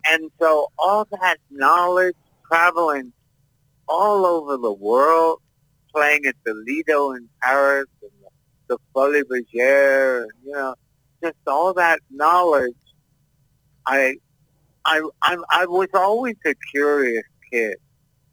[0.09, 2.15] and so all that knowledge
[2.47, 3.11] traveling
[3.87, 5.39] all over the world,
[5.93, 10.75] playing at the Lido in Paris and the, the Folies Bergère, and, you know,
[11.23, 12.73] just all that knowledge.
[13.85, 14.15] I,
[14.85, 17.77] I, I, I was always a curious kid,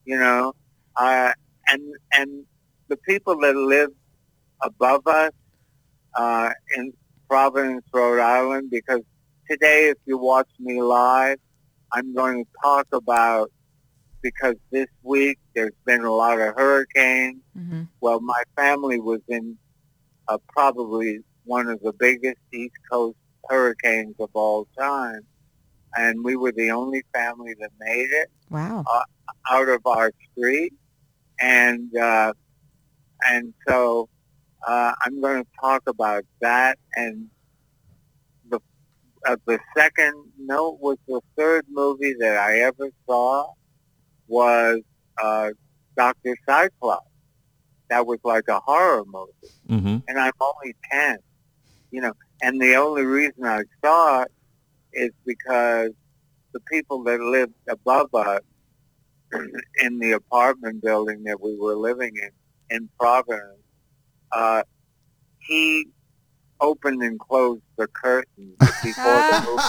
[0.05, 0.53] you know,
[0.97, 1.33] uh,
[1.69, 2.45] and and
[2.89, 3.91] the people that live
[4.63, 5.31] above us
[6.17, 6.93] uh, in
[7.29, 9.01] Providence, Rhode Island, because
[9.51, 11.39] today, if you watch me live,
[11.93, 13.51] I'm going to talk about
[14.23, 17.43] because this week there's been a lot of hurricanes.
[17.57, 17.89] Mhm.
[18.01, 19.59] Well, my family was in
[20.29, 23.17] uh, probably one of the biggest East Coast
[23.49, 25.21] hurricanes of all time,
[25.97, 28.85] and we were the only family that made it Wow.
[29.51, 30.73] out of our street.
[31.41, 32.33] And uh,
[33.29, 34.09] and so
[34.67, 36.79] uh, I'm going to talk about that.
[36.97, 37.29] And
[38.51, 38.61] the
[39.27, 43.53] uh, the second note was the third movie that I ever saw
[44.29, 44.81] was
[45.23, 45.51] uh,
[45.97, 47.07] Doctor Cyclops.
[47.91, 49.33] That was like a horror movie
[49.69, 51.19] hmm and I'm only 10,
[51.91, 54.33] you know, and the only reason I saw it
[54.95, 55.91] is because
[56.55, 58.41] the people that lived above us
[59.83, 63.64] in the apartment building that we were living in, in Providence,
[64.35, 64.63] uh,
[65.39, 65.87] he
[66.61, 69.63] opened and closed the curtains before the movie,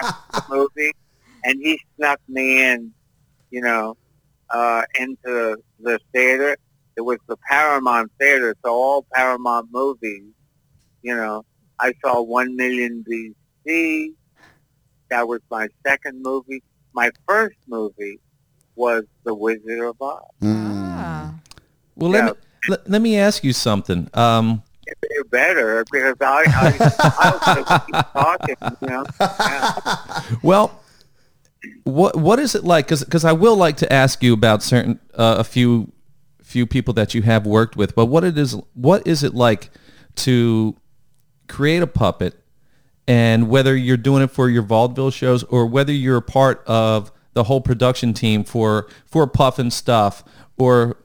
[0.00, 0.92] after the movie,
[1.44, 2.92] and he snuck me in,
[3.50, 3.94] you know,
[4.50, 6.56] uh, into the theater.
[6.96, 10.24] It was the Paramount Theater, so all Paramount movies,
[11.02, 11.42] you know.
[11.80, 14.10] I saw One Million BC.
[15.10, 16.62] That was my second movie.
[16.94, 18.20] My first movie
[18.76, 20.20] was The Wizard of Oz.
[20.42, 21.34] Ah.
[21.96, 22.30] Well, let Yeah.
[22.30, 22.32] me
[22.68, 24.08] let, let me ask you something.
[24.14, 24.62] Um,
[25.10, 29.04] You're better because I I, I talking, you know.
[29.20, 30.22] Yeah.
[30.42, 30.80] well,
[31.84, 32.88] what what is it like?
[32.88, 35.92] Because I will like to ask you about certain uh, a few
[36.42, 39.70] few people that you have worked with, but what it is what is it like
[40.16, 40.76] to
[41.48, 42.34] create a puppet,
[43.06, 47.10] and whether you're doing it for your vaudeville shows or whether you're a part of
[47.34, 50.22] the whole production team for for Pufnstuf
[50.58, 50.96] or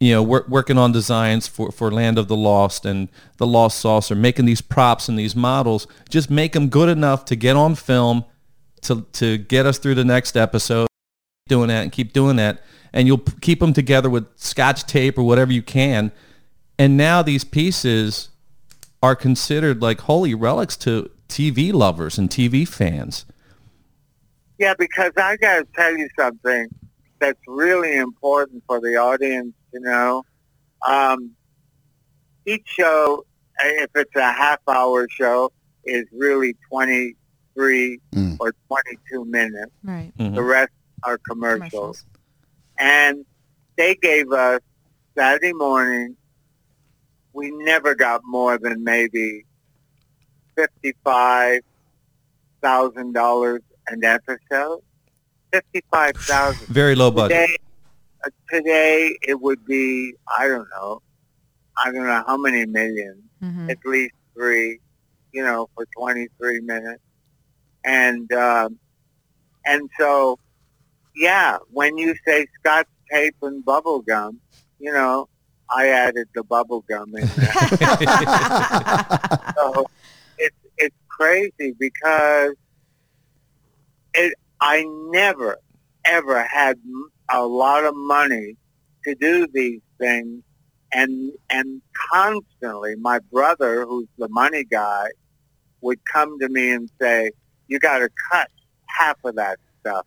[0.00, 3.78] you know, work, working on designs for, for Land of the Lost and the Lost
[3.78, 7.74] Saucer, making these props and these models, just make them good enough to get on
[7.74, 8.24] film
[8.82, 10.88] to, to get us through the next episode,
[11.48, 12.62] doing that and keep doing that.
[12.94, 16.12] And you'll keep them together with scotch tape or whatever you can.
[16.78, 18.30] And now these pieces
[19.02, 23.26] are considered like holy relics to TV lovers and TV fans.
[24.58, 26.68] Yeah, because I got to tell you something
[27.18, 30.22] that's really important for the audience to know.
[30.86, 31.32] Um,
[32.46, 33.24] each show,
[33.60, 35.52] if it's a half-hour show,
[35.84, 38.36] is really 23 Mm.
[38.40, 39.72] or 22 minutes.
[39.82, 40.12] Right.
[40.18, 40.34] Mhm.
[40.34, 41.70] The rest are commercials.
[41.70, 42.04] Commercials.
[42.78, 43.24] And
[43.76, 44.60] they gave us
[45.16, 46.16] Saturday morning.
[47.32, 49.44] We never got more than maybe
[50.56, 51.60] fifty-five
[52.62, 54.80] thousand dollars an episode.
[55.52, 56.66] Fifty-five thousand.
[56.68, 57.36] Very low budget.
[57.48, 57.56] Today,
[58.50, 61.00] today it would be I don't know,
[61.82, 63.22] I don't know how many millions.
[63.40, 64.78] hmm At least three,
[65.32, 67.02] you know, for twenty-three minutes,
[67.84, 68.78] and um,
[69.66, 70.38] and so,
[71.14, 74.40] yeah, when you say Scotch tape and bubble gum,
[74.78, 75.28] you know,
[75.70, 77.52] I added the bubble gum in there.
[79.56, 79.84] so
[80.38, 82.54] it's it's crazy because
[84.14, 85.58] it I never
[86.04, 88.56] ever had m- a lot of money
[89.04, 90.42] to do these things
[90.92, 91.80] and and
[92.12, 95.06] constantly my brother who's the money guy
[95.80, 97.30] would come to me and say
[97.68, 98.48] you got to cut
[98.86, 100.04] half of that stuff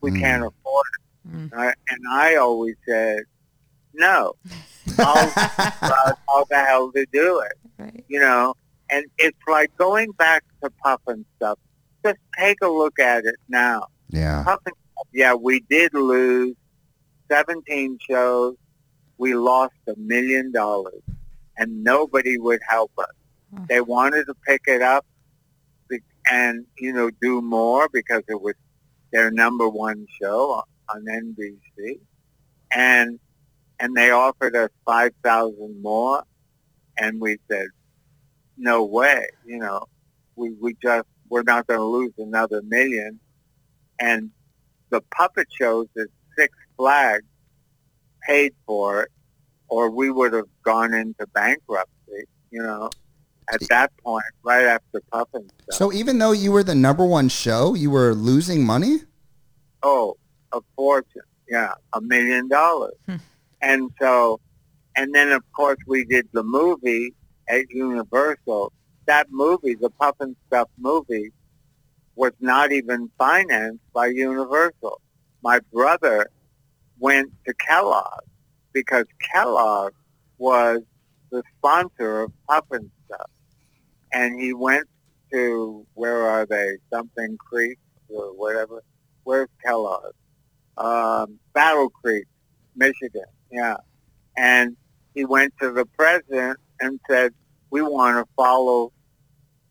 [0.00, 0.20] we Mm.
[0.20, 0.86] can't afford
[1.28, 1.46] Mm.
[1.46, 3.20] it Uh, and I always said
[3.94, 4.32] no
[4.98, 8.04] I'll figure out how the hell to do it Right.
[8.08, 8.54] you know,
[8.90, 11.58] and it's like going back to Puff and stuff.
[12.04, 13.86] Just take a look at it now.
[14.10, 14.44] yeah.
[14.46, 16.54] Pufnstuf, yeah, we did lose
[17.30, 18.56] 17 shows.
[19.18, 21.02] We lost a million dollars,
[21.56, 23.12] and nobody would help us.
[23.54, 23.64] Hmm.
[23.68, 25.04] They wanted to pick it up
[26.30, 28.54] and, you know, do more because it was
[29.12, 32.00] their number one show on- on NBC.
[32.72, 33.18] And
[33.80, 36.22] and they offered us 5000 more
[36.98, 37.68] and we said,
[38.58, 39.86] no way, you know,
[40.36, 43.18] we, we just, we're not going to lose another million.
[43.98, 44.30] And
[44.90, 47.24] the puppet shows at Six Flags
[48.26, 49.10] paid for it,
[49.68, 52.90] or we would have gone into bankruptcy, you know,
[53.52, 55.78] at that point, right after Puffin stuff.
[55.78, 58.98] So even though you were the number one show, you were losing money?
[59.82, 60.16] oh,
[60.52, 62.94] a fortune, yeah, a million dollars.
[63.06, 63.16] Hmm.
[63.62, 64.40] And so,
[64.96, 67.14] and then of course we did the movie
[67.48, 68.72] at Universal.
[69.06, 71.32] That movie, the Puff and Stuff movie,
[72.20, 75.00] was not even financed by Universal.
[75.42, 76.28] My brother
[76.98, 78.24] went to Kellogg
[78.74, 79.94] because Kellogg
[80.36, 80.80] was
[81.30, 83.30] the sponsor of Puff and Stuff.
[84.12, 84.86] And he went
[85.32, 87.78] to, where are they, something Creek
[88.10, 88.82] or whatever.
[89.24, 90.12] Where's Kellogg?
[90.76, 92.26] Um, Battle Creek,
[92.76, 93.78] Michigan, yeah.
[94.36, 94.76] And
[95.14, 97.32] he went to the president and said,
[97.70, 98.92] we want to follow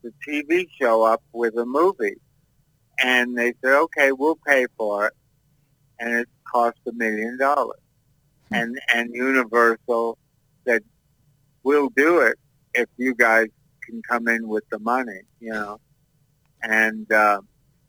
[0.01, 2.15] the TV show up with a movie.
[3.03, 5.13] And they said, okay, we'll pay for it.
[5.99, 7.79] And it cost a million dollars.
[8.51, 10.17] And, and Universal
[10.65, 10.83] said,
[11.63, 12.37] we'll do it
[12.73, 13.47] if you guys
[13.83, 15.79] can come in with the money, you know.
[16.63, 17.41] And uh,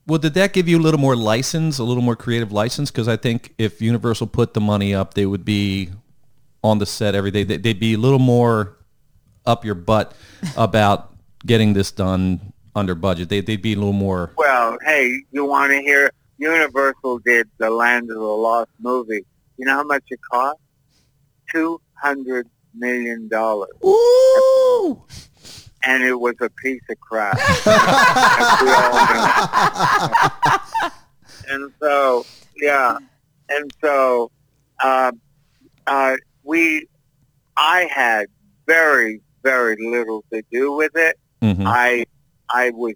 [0.06, 2.90] Well, did that give you a little more license, a little more creative license?
[2.90, 5.90] Because I think if Universal put the money up, they would be
[6.62, 7.42] on the set every day.
[7.44, 8.76] They- They'd be a little more
[9.46, 10.14] up your butt
[10.56, 11.14] about
[11.46, 13.28] getting this done under budget.
[13.28, 14.32] They, they'd be a little more.
[14.36, 16.10] well, hey, you want to hear?
[16.38, 19.24] Universal did the Land of the Lost movie.
[19.58, 20.58] You know how much it cost?
[21.52, 25.02] Two hundred million dollars, Ooh!
[25.84, 27.36] and it was a piece of crap.
[27.38, 29.30] As we all know.
[31.64, 32.24] and so,
[32.56, 32.96] yeah,
[33.50, 34.30] and so,
[34.82, 35.12] uh,
[35.86, 36.86] uh, we,
[37.56, 38.26] I had
[38.66, 41.18] very, very little to do with it.
[41.42, 41.64] Mhm.
[41.66, 42.04] I,
[42.52, 42.94] I was,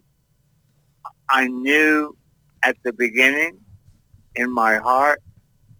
[1.28, 2.16] I knew
[2.62, 3.58] at the beginning
[4.34, 5.22] in my heart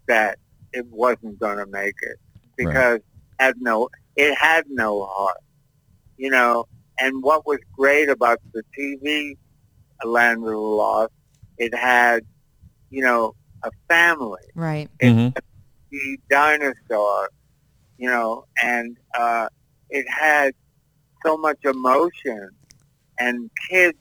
[0.06, 0.38] that
[0.72, 2.16] it wasn't going to make it
[2.56, 3.04] because it
[3.38, 5.38] had no, it had no heart,
[6.16, 6.66] you know.
[7.00, 9.36] And what was great about the TV
[10.04, 11.12] Land of the Lost,
[11.58, 12.24] it had,
[12.90, 14.88] you know, a family Right.
[15.00, 15.34] Mhm.
[15.90, 17.30] the dinosaur,
[17.98, 19.48] you know, and uh,
[19.90, 20.54] it had
[21.24, 22.50] so much emotion,
[23.18, 23.98] and kids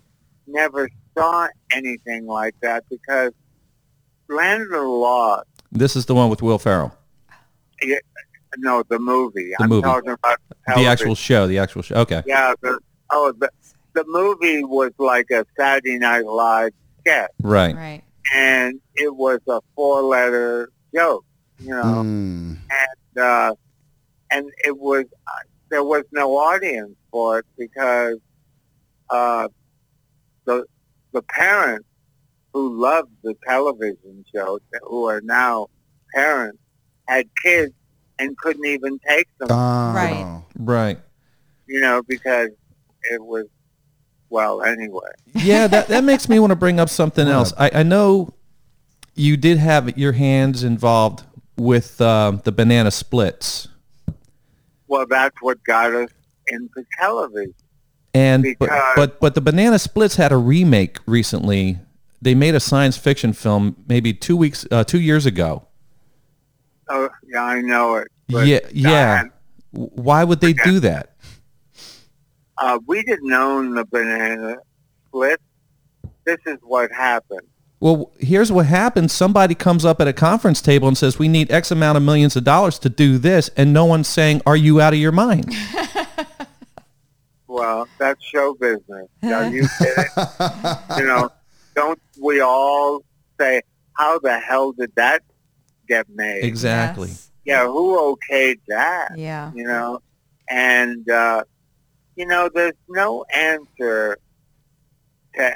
[0.47, 3.31] never saw anything like that because
[4.29, 6.95] Land of the Lost, This is the one with Will Ferrell.
[7.81, 7.97] Yeah,
[8.57, 9.51] no, the movie.
[9.57, 9.83] The I'm movie.
[9.83, 10.37] talking about
[10.75, 11.47] The actual show.
[11.47, 11.95] The actual show.
[11.95, 12.23] Okay.
[12.25, 13.49] Yeah, the, oh, the,
[13.93, 16.71] the movie was like a Saturday Night Live
[17.01, 17.75] sketch, Right.
[17.75, 18.01] Right.
[18.33, 21.25] and it was a four-letter joke,
[21.59, 21.83] you know.
[21.83, 22.57] Mm.
[23.19, 23.53] uh,
[24.31, 25.31] and it was uh,
[25.69, 28.17] there was no audience for it because
[29.13, 29.47] uh,
[30.45, 30.65] the
[31.13, 31.85] the parents
[32.53, 35.67] who loved the television show, who are now
[36.13, 36.59] parents,
[37.07, 37.71] had kids
[38.19, 39.93] and couldn't even take them, Oh.
[39.93, 40.43] Right.
[40.57, 40.99] Right.
[41.67, 42.49] you know, because
[43.11, 43.45] it was
[44.29, 45.11] well anyway.
[45.35, 47.53] yeah, that, that makes me want to bring up something else.
[47.57, 48.33] I, I know
[49.15, 51.23] you did have your hands involved
[51.57, 53.67] with um, the banana splits,
[54.87, 56.09] Well, that's what got us
[56.47, 57.53] into television.
[58.13, 61.79] And but, Because- but but the banana splits had a remake recently.
[62.21, 65.67] They made a science fiction film maybe two weeks, uh, two years ago.
[66.89, 68.07] Oh, yeah, I know it.
[68.29, 69.23] but, yeah, yeah.
[69.71, 71.15] Why would they do that?
[72.57, 74.57] Uh, we didn't own the banana
[75.07, 75.41] Splits.
[76.25, 77.41] This is what happened.
[77.79, 79.11] Well, here's what happens.
[79.11, 82.35] Somebody comes up at a conference table and says, "We need X amount of millions
[82.37, 85.53] of dollars to do this," and no one's saying, "Are you out of your mind?"
[87.53, 89.07] Well, that's show business.
[89.21, 90.05] Are you kidding?
[90.97, 91.29] you know,
[91.75, 93.01] don't we all
[93.39, 93.61] say,
[93.95, 95.21] how the hell did that
[95.87, 96.43] get made?
[96.43, 97.09] exactly.
[97.09, 97.29] Yes.
[97.45, 99.19] Yeah, who okayed that?
[99.19, 99.51] Yeah.
[99.53, 99.99] You know,
[100.49, 101.43] and, uh,
[102.15, 104.17] you know, there's no answer
[105.35, 105.55] to,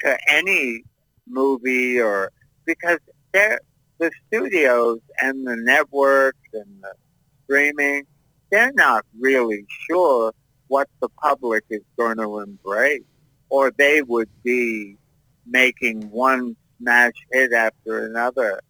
[0.00, 0.82] to any
[1.28, 2.32] movie or,
[2.64, 2.98] because
[3.32, 3.60] they're,
[3.98, 6.92] the studios and the networks and the
[7.44, 8.04] streaming,
[8.50, 10.32] they're not really sure
[10.68, 13.02] what the public is going to embrace,
[13.48, 14.96] or they would be
[15.46, 18.60] making one smash hit after another,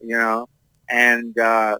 [0.00, 0.48] you know,
[0.88, 1.76] and uh,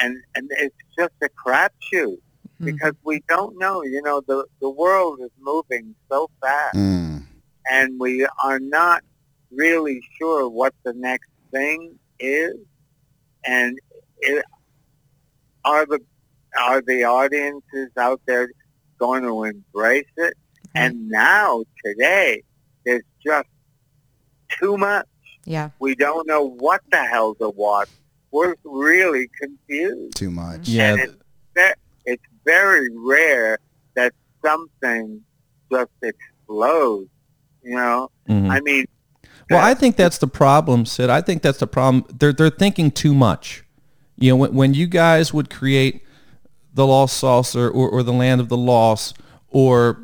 [0.00, 2.18] and and it's just a crapshoot
[2.58, 2.66] Hmm.
[2.66, 3.82] because we don't know.
[3.82, 7.22] You know, the the world is moving so fast, Mm.
[7.70, 9.02] and we are not
[9.50, 12.54] really sure what the next thing is,
[13.46, 13.78] and
[14.18, 14.44] it,
[15.64, 16.00] are the
[16.58, 18.50] are the audiences out there
[19.00, 20.34] going to embrace it?
[20.74, 22.44] And now today,
[22.86, 23.48] there's just
[24.60, 25.06] too much.
[25.44, 25.70] Yeah.
[25.80, 27.88] We don't know what the hell's a what.
[28.30, 30.14] We're really confused.
[30.16, 30.68] Too much.
[30.68, 30.92] Yeah.
[30.92, 31.14] And it's,
[31.56, 33.58] ve- it's very rare
[33.96, 34.12] that
[34.44, 35.20] something
[35.72, 37.08] just explodes.
[37.62, 38.50] You know, Mhm.
[38.50, 38.86] I mean,
[39.50, 41.10] Well, I think that's the problem, Sid.
[41.10, 42.04] I think that's the problem.
[42.16, 43.64] They're they're thinking too much.
[44.16, 46.02] You know, when, when you guys would create
[46.74, 49.16] the Lost Saucer or, or the Land of the Lost
[49.48, 49.98] or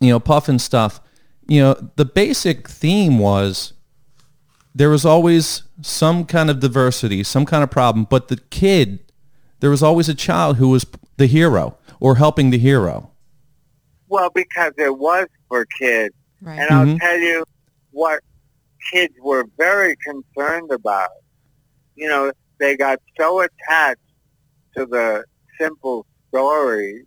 [0.00, 1.00] you know Pufnstuf,
[1.46, 3.72] you know, the basic theme was
[4.74, 9.00] there was always some kind of diversity, some kind of problem, but the kid,
[9.60, 10.86] there was always a child who was
[11.18, 13.08] the hero or helping the hero.
[14.08, 16.14] well, because it was for kids.
[16.42, 16.58] Right.
[16.58, 17.00] And I'll Mhm.
[17.00, 17.44] tell you
[17.92, 18.20] what
[18.92, 21.08] kids were very concerned about.
[21.94, 24.00] You know, they got so attached
[24.76, 25.24] to the
[25.58, 27.04] simple stories,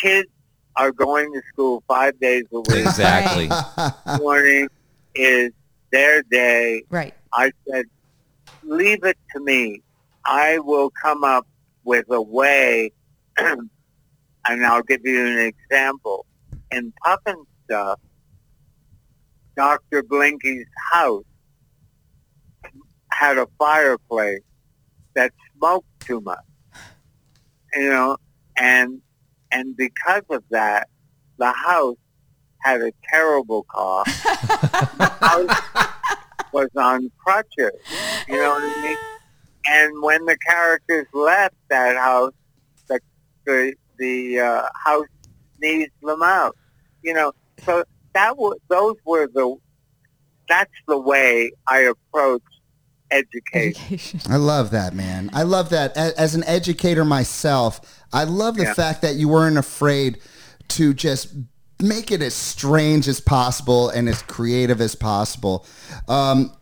[0.00, 0.28] Kids
[0.76, 2.86] are going to school five days a week.
[2.86, 3.48] Exactly.
[4.18, 4.68] morning
[5.14, 5.52] is
[5.92, 6.82] their day.
[6.88, 7.14] Right.
[7.34, 7.84] I said,
[8.62, 9.82] leave it to me.
[10.24, 11.46] I will come up
[11.84, 12.90] with a way,
[13.36, 13.68] and
[14.46, 16.24] I'll give you an example.
[16.74, 18.00] In Puffin stuff,
[19.56, 20.02] Dr.
[20.02, 21.22] Blinky's house
[23.12, 24.42] had a fireplace
[25.14, 26.44] that smoked too much,
[27.74, 28.16] you know,
[28.56, 29.00] and
[29.52, 30.88] and because of that,
[31.38, 31.96] the house
[32.58, 34.06] had a terrible cough.
[34.06, 35.88] the house
[36.52, 37.70] was on crutches,
[38.26, 38.96] you know what I mean?
[39.66, 42.32] And when the characters left that house,
[42.88, 42.98] the
[43.46, 45.06] the, the uh, house
[45.56, 46.56] sneezed them out,
[47.04, 47.32] you know.
[47.64, 47.84] So
[48.14, 49.56] that was those were the
[50.48, 52.42] that's the way I approach
[53.10, 53.82] education.
[53.84, 54.20] Education.
[54.28, 55.30] I love that, man.
[55.32, 55.96] I love that.
[55.96, 58.74] As an educator myself, I love the Yeah.
[58.74, 60.18] fact that you weren't afraid
[60.68, 61.28] to just
[61.80, 65.66] make it as strange as possible and as creative as possible.
[66.08, 66.52] Um,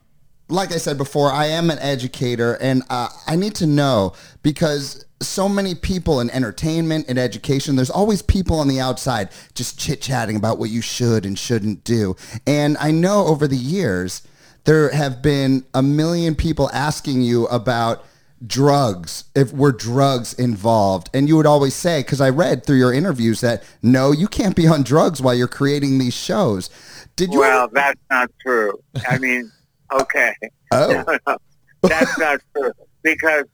[0.49, 5.05] like I said before, I am an educator, and uh, I need to know because
[5.21, 10.01] so many people in entertainment and education, there's always people on the outside just chit
[10.01, 12.15] chatting about what you should and shouldn't do.
[12.45, 14.21] And I know over the years,
[14.65, 18.03] there have been a million people asking you about
[18.45, 22.91] drugs if were drugs involved and you would always say because i read through your
[22.93, 26.69] interviews that no you can't be on drugs while you're creating these shows
[27.15, 28.79] did you Well, ever- that's not true.
[29.07, 29.51] I mean,
[29.91, 30.33] okay.
[30.71, 31.17] oh
[31.83, 32.71] That's not true.
[33.03, 33.45] Because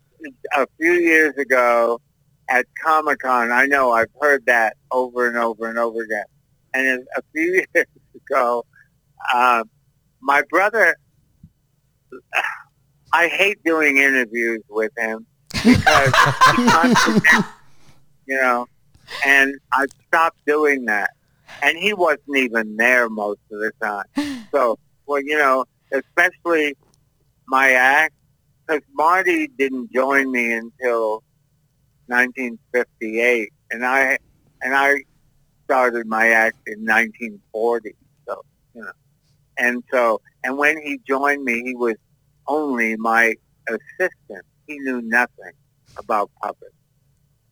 [0.55, 1.99] a few years ago
[2.49, 6.25] at Comic Con, I know I've heard that over and over and over again.
[6.73, 8.65] And a few years ago,
[9.33, 9.63] uh,
[10.21, 10.95] my brother,
[13.11, 16.13] I hate doing interviews with him because
[16.55, 16.63] he
[18.27, 18.67] you know,
[19.25, 21.11] and I stopped doing that.
[21.63, 24.45] And he wasn't even there most of the time.
[24.51, 24.77] So,
[25.07, 26.75] well, you know, especially
[27.47, 28.13] my act,
[28.67, 31.23] because Marty didn't join me until
[32.07, 34.17] 1958, and I
[34.61, 35.03] and I
[35.65, 37.95] started my act in 1940.
[38.27, 38.41] So
[38.73, 38.91] you know,
[39.57, 41.95] and so and when he joined me, he was
[42.47, 43.35] only my
[43.67, 44.45] assistant.
[44.67, 45.53] He knew nothing
[45.97, 46.73] about puppets,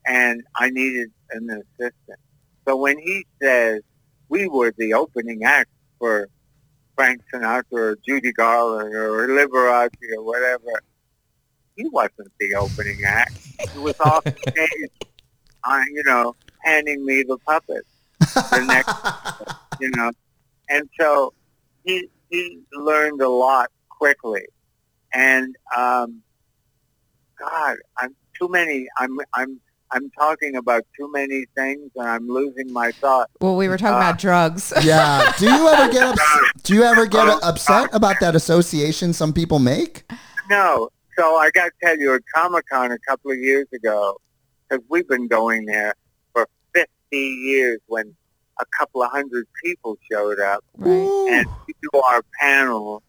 [0.06, 2.18] and I needed an assistant.
[2.66, 3.82] So when he says
[4.28, 6.28] we were the opening act for
[6.98, 10.82] Frank Sinatra or Judy Garland or Liberace or whatever.
[11.76, 13.38] He wasn't the opening act.
[13.72, 14.90] He was off stage,
[15.62, 16.34] uh, you know,
[16.64, 17.84] handing me the puppet
[18.50, 18.90] the next,
[19.80, 20.10] you know.
[20.68, 21.32] And so
[21.84, 24.42] he he learned a lot quickly.
[25.14, 26.20] And um,
[27.38, 28.88] God, I'm too many.
[28.98, 29.60] I'm I'm
[29.90, 33.30] I'm talking about too many things, and I'm losing my thought.
[33.40, 34.72] Well, we were talking Uh, about drugs.
[34.82, 39.32] yeah do you ever get ups- do you ever get upset about that association some
[39.32, 40.10] people make
[40.50, 40.88] No.
[41.16, 44.18] So I got to tell you, at Comic Con a couple of years ago,
[44.68, 45.94] because we've been going there
[46.32, 48.14] for 50 years when
[48.60, 50.62] a couple of hundred people showed up.
[50.76, 50.92] Right.
[51.32, 53.02] And we do our panel,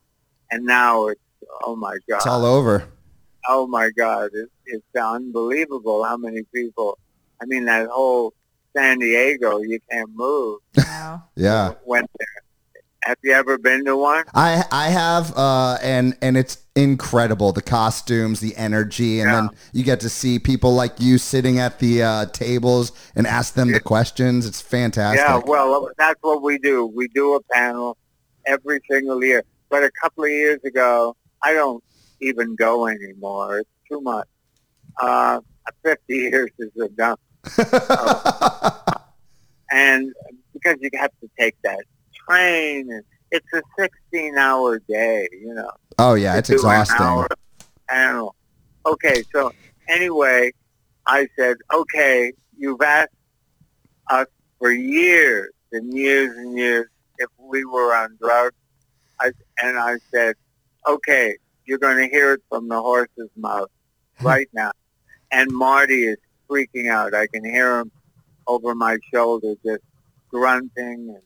[0.49, 1.21] and now it's,
[1.65, 2.15] oh my God.
[2.17, 2.87] it's all over
[3.47, 4.29] oh my God.
[4.33, 6.97] It, it's unbelievable how many people.
[7.41, 8.33] I mean, that whole
[8.75, 10.59] San Diego, you can't move.
[10.77, 11.23] Wow.
[11.35, 12.27] yeah Went there.
[13.03, 14.25] Have you ever been to one?
[14.35, 17.53] I I have, uh, and and it's incredible.
[17.53, 19.35] The costumes, the energy, and Yeah.
[19.39, 23.53] then you get to see people like you sitting at the uh, tables and ask
[23.53, 24.45] them the questions.
[24.45, 25.21] It's fantastic.
[25.25, 26.85] Yeah, well, that's what we do.
[26.87, 27.97] We do a panel
[28.45, 29.43] every single year.
[29.69, 31.81] But a couple of years ago, I don't
[32.21, 33.59] even go anymore.
[33.59, 34.27] It's too much.
[34.99, 35.39] Uh,
[35.83, 37.19] 50 years is enough.
[39.71, 40.13] and
[40.53, 41.79] because you have to take that
[42.27, 45.71] train, and it's a 16-hour day, you know.
[45.99, 47.05] oh yeah, it's do an exhausting.
[47.05, 47.27] hour.
[48.85, 49.51] Okay, so
[49.87, 50.51] anyway,
[51.05, 53.09] I said, okay, you've asked
[54.09, 58.55] us for years and years and years if we were on drugs.
[59.19, 60.35] I, and I said,
[60.87, 61.35] okay,
[61.69, 63.69] you're going to hear it from the horse's mouth
[64.21, 64.71] right now.
[65.31, 66.17] And Marty is
[66.49, 67.13] freaking out.
[67.13, 67.91] I can hear him
[68.47, 69.83] over my shoulder just
[70.29, 71.21] grunting and,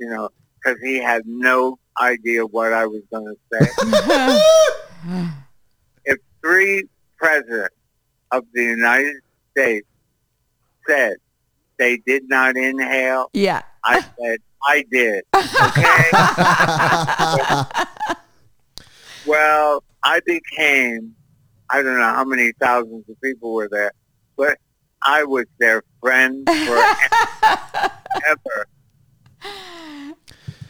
[0.00, 3.68] you know, because he had no idea what I was going to say
[6.06, 6.84] if three
[7.18, 7.74] presidents
[8.32, 9.16] of the United
[9.50, 9.86] States
[10.88, 11.16] said
[11.78, 13.60] they did not inhale, yeah.
[13.84, 15.24] I said, I did.
[18.06, 18.22] Okay?
[19.26, 21.14] Well, I became,
[21.68, 23.92] I don't know how many thousands of people were there,
[24.36, 24.58] but
[25.02, 27.08] I was their friend forever.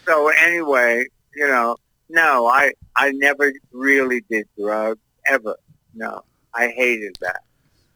[0.07, 1.77] so anyway, you know,
[2.09, 5.57] no, I, I never really did drugs, ever.
[5.95, 6.23] No,
[6.55, 7.43] I hated that.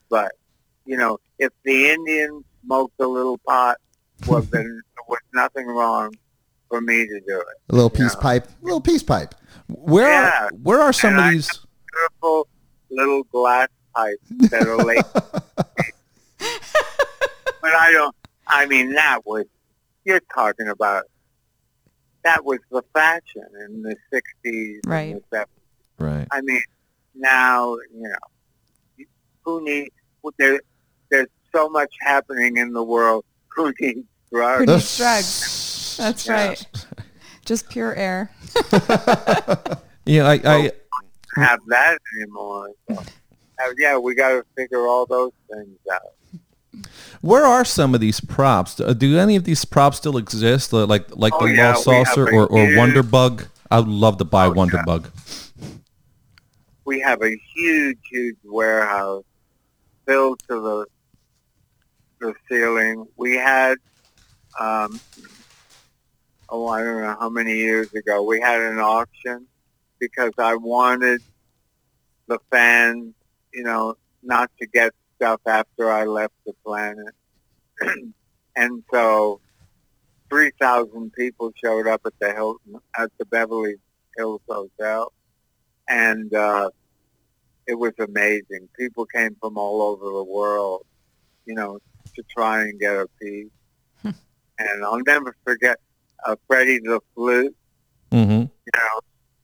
[0.09, 0.33] But,
[0.85, 3.79] you know, if the Indians smoked a little pot,
[4.27, 6.13] well, then there was nothing wrong
[6.71, 7.47] for me to do it.
[7.69, 8.23] a little peace Yeah.
[8.23, 9.35] pipe, a little peace pipe.
[9.69, 10.45] Where Yeah.
[10.47, 11.51] are where are some And of I- these?
[11.93, 12.49] Beautiful
[12.91, 15.05] little glass pipes that are late.
[17.61, 18.15] but I don't,
[18.47, 19.45] I mean, that was,
[20.05, 21.05] you're talking about,
[22.25, 25.13] that was the fashion in the 60s Right.
[25.15, 25.47] and the 70s.
[25.99, 26.27] Right.
[26.31, 26.63] I mean,
[27.15, 29.05] now, you know,
[29.45, 29.91] who needs,
[30.39, 30.61] there,
[31.11, 33.25] there's so much happening in the world.
[33.57, 34.65] Who needs drugs?
[34.65, 35.50] Who needs drugs?
[36.01, 36.49] That's Yeah.
[36.49, 36.87] right.
[37.45, 38.31] Just pure air.
[40.07, 40.73] Yeah, I, I
[41.37, 42.71] have that anymore.
[42.89, 43.05] So, uh,
[43.79, 46.85] yeah, we got to figure all those things out.
[47.21, 48.81] where are some of these props?
[48.81, 50.73] Uh, Do any of these props still exist?
[50.73, 53.47] Like like Oh, the yeah, Lost Saucer or, or Wonderbug?
[53.71, 54.85] I would love to buy Oh, Wonder yeah.
[54.85, 55.11] Bug.
[56.87, 59.25] We have a huge, huge warehouse
[60.07, 60.87] filled to the
[62.21, 63.07] the ceiling.
[63.17, 63.77] We had,
[64.59, 64.99] um,
[66.51, 69.47] oh, I don't know how many years ago, we had an auction
[69.99, 71.23] because I wanted
[72.27, 73.15] the fans,
[73.53, 77.15] you know, not to get stuff after I left the planet.
[78.57, 79.41] and so
[80.29, 83.77] 3,000 people showed up at the Hilton, at the Beverly
[84.17, 85.13] Hills Hotel.
[85.89, 86.71] And, uh,
[87.67, 88.69] it was amazing.
[88.77, 90.85] People came from all over the world,
[91.47, 91.79] you know,
[92.17, 93.51] to try and get a piece.
[94.05, 95.79] and I'll never forget
[96.27, 97.55] uh, Freddie the Flute.
[98.13, 99.01] hmm You know,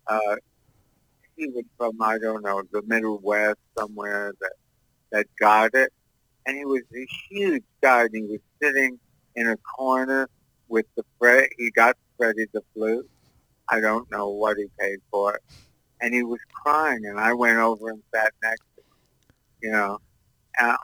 [0.08, 0.36] uh,
[1.36, 4.52] he was from I don't know the Middle West somewhere that
[5.12, 5.92] that got it,
[6.46, 8.02] and he was a huge guy.
[8.02, 8.98] And he was sitting
[9.36, 10.28] in a corner
[10.68, 11.48] with the Fred.
[11.58, 13.08] He got Freddie the Flute.
[13.68, 15.42] I don't know what he paid for it,
[16.00, 17.04] and he was crying.
[17.06, 18.98] And I went over and sat next to him,
[19.62, 19.98] you know,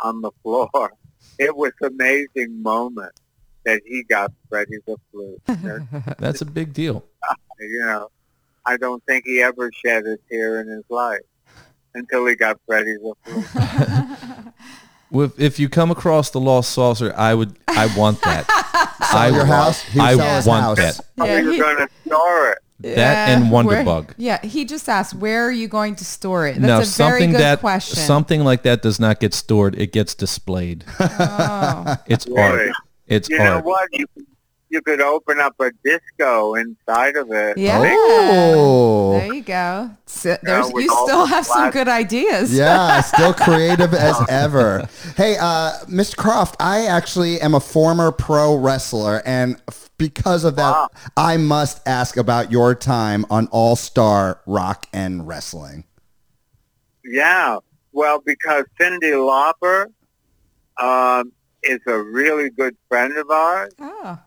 [0.05, 0.71] on the floor.
[1.39, 3.13] It was an amazing moment
[3.65, 5.41] that he got Freddie the Flute.
[5.47, 7.05] That- That's a big deal.
[7.61, 8.11] you know,
[8.67, 11.21] I don't think he ever shed a tear in his life
[11.95, 14.55] until he got Freddie the Flute.
[15.15, 18.47] If, if you come across the Lost Saucer, I would I want that.
[19.13, 19.83] I your house?
[19.83, 20.97] He would I sell want house.
[20.97, 21.05] that.
[21.19, 22.59] How Yeah, are you he- going to store it?
[22.81, 24.15] That and Wonder where- Bug.
[24.17, 26.55] Yeah, he just asked, where are you going to store it?
[26.61, 27.97] That's no, a very good that question.
[27.97, 29.79] something like that does not get stored.
[29.79, 30.85] It gets displayed.
[30.99, 31.97] Oh.
[32.09, 32.41] It's Really?
[32.41, 32.71] art.
[33.07, 33.65] It's You know art.
[33.65, 33.89] what?
[33.93, 34.07] You
[34.71, 37.59] you could open up a disco inside of it.
[37.59, 37.83] Yeah.
[37.85, 39.19] Oh.
[39.19, 39.91] There you go.
[40.07, 42.57] So, there's, with you still have some good ideas.
[42.57, 44.89] Yeah, still creative as ever.
[45.15, 46.17] Hey, uh, Mr.
[46.17, 49.61] Krofft, I actually am a former pro wrestler, and
[49.99, 50.89] because of that, Wow.
[51.19, 55.85] I must ask about your time on All Star Rock and Wrestling.
[57.05, 57.59] Yeah.
[57.93, 59.87] Well, because Cyndi Lauper
[60.83, 61.33] um,
[61.63, 64.19] is a really good friend of ours, Oh.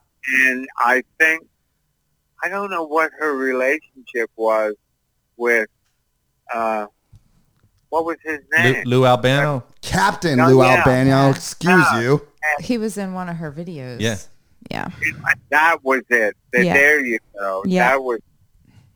[0.44, 1.46] and I think
[2.44, 4.76] I don't know what her relationship was
[5.38, 5.68] with
[6.54, 6.86] uh,
[7.90, 8.84] what was his name?
[8.86, 9.64] Lou Albano.
[9.82, 10.76] Captain Oh, Lou yeah.
[10.78, 12.02] Albano, excuse Yeah.
[12.02, 12.28] you.
[12.60, 14.00] He was in one of her videos.
[14.02, 14.18] Yeah.
[14.70, 14.90] Yeah.
[15.50, 16.36] That was it.
[16.52, 16.74] The- Yeah.
[16.74, 17.64] There you go.
[17.66, 17.90] Yeah.
[17.92, 18.20] That was,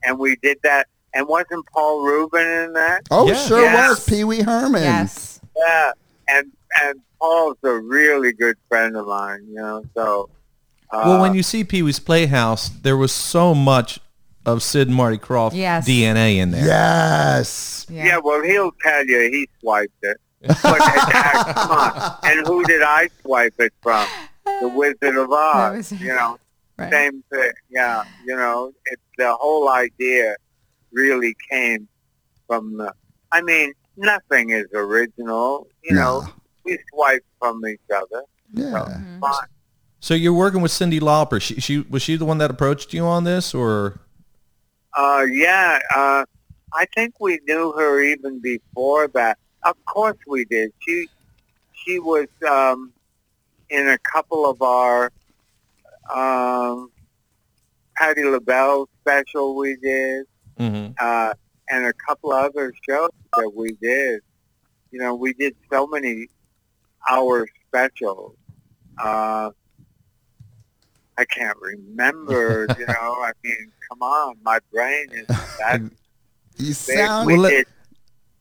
[0.03, 0.87] and we did that.
[1.13, 3.03] And wasn't Paul Reubens in that?
[3.09, 3.33] Oh, Yeah.
[3.35, 3.89] sure Yeah.
[3.89, 4.83] was Pee Wee Herman.
[4.83, 5.39] Yes.
[5.55, 5.91] Yeah.
[6.27, 6.51] And
[6.83, 9.45] and Paul's a really good friend of mine.
[9.49, 10.29] You know, so.
[10.91, 13.99] Uh, well, when you see Pee Wee's Playhouse, there was so much
[14.45, 15.87] of Sid and Marty Krofft Yes.
[15.87, 16.65] DNA in there.
[16.65, 17.85] Yes.
[17.89, 18.17] yeah.
[18.23, 20.17] well, he'll tell you he swiped it.
[20.47, 22.17] But uh, come on.
[22.23, 24.07] And who did I swipe it from?
[24.61, 25.91] The Wizard of Oz.
[25.91, 26.39] You know,
[26.79, 26.91] Right.
[26.91, 27.51] same thing.
[27.69, 30.37] Yeah, you know, it, the whole idea
[30.93, 31.89] really came
[32.47, 32.93] from the.
[33.33, 35.67] I mean, nothing is original.
[35.83, 36.25] You know,
[36.69, 38.23] we swipe from each other.
[38.53, 38.85] Yeah.
[39.19, 39.47] Fine.
[39.99, 41.41] So you're working with Cyndi Lauper.
[41.41, 43.99] She, she was she the one that approached you on this, or
[44.97, 46.25] Uh, yeah, uh,
[46.73, 49.37] I think we knew her even before that.
[49.63, 50.71] Of course we did.
[50.79, 51.07] She
[51.73, 52.93] she was um,
[53.69, 55.11] in a couple of our
[56.13, 56.91] um,
[57.97, 60.25] Patti LaBelle special we did,
[60.59, 60.95] Mhm.
[60.99, 61.33] uh,
[61.69, 64.21] and a couple other shows that we did.
[64.91, 66.27] You know, we did so many
[67.09, 68.35] hour specials.
[68.97, 69.51] Uh,
[71.17, 72.67] I can't remember.
[72.77, 75.27] you know, I mean, come on, my brain is
[75.59, 75.81] that
[76.57, 77.27] You sound.
[77.27, 77.67] We Well, did,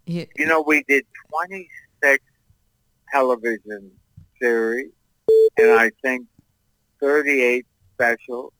[0.07, 2.25] You- you know, we did 26
[3.13, 3.91] television
[4.41, 4.91] series,
[5.59, 6.27] and I think
[7.01, 8.53] 38 specials,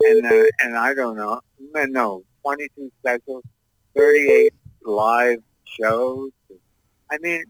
[0.00, 1.40] and uh, and I don't know,
[1.74, 3.44] no, no, 22 specials,
[3.96, 4.52] 38
[4.84, 6.30] live shows.
[7.10, 7.44] I mean,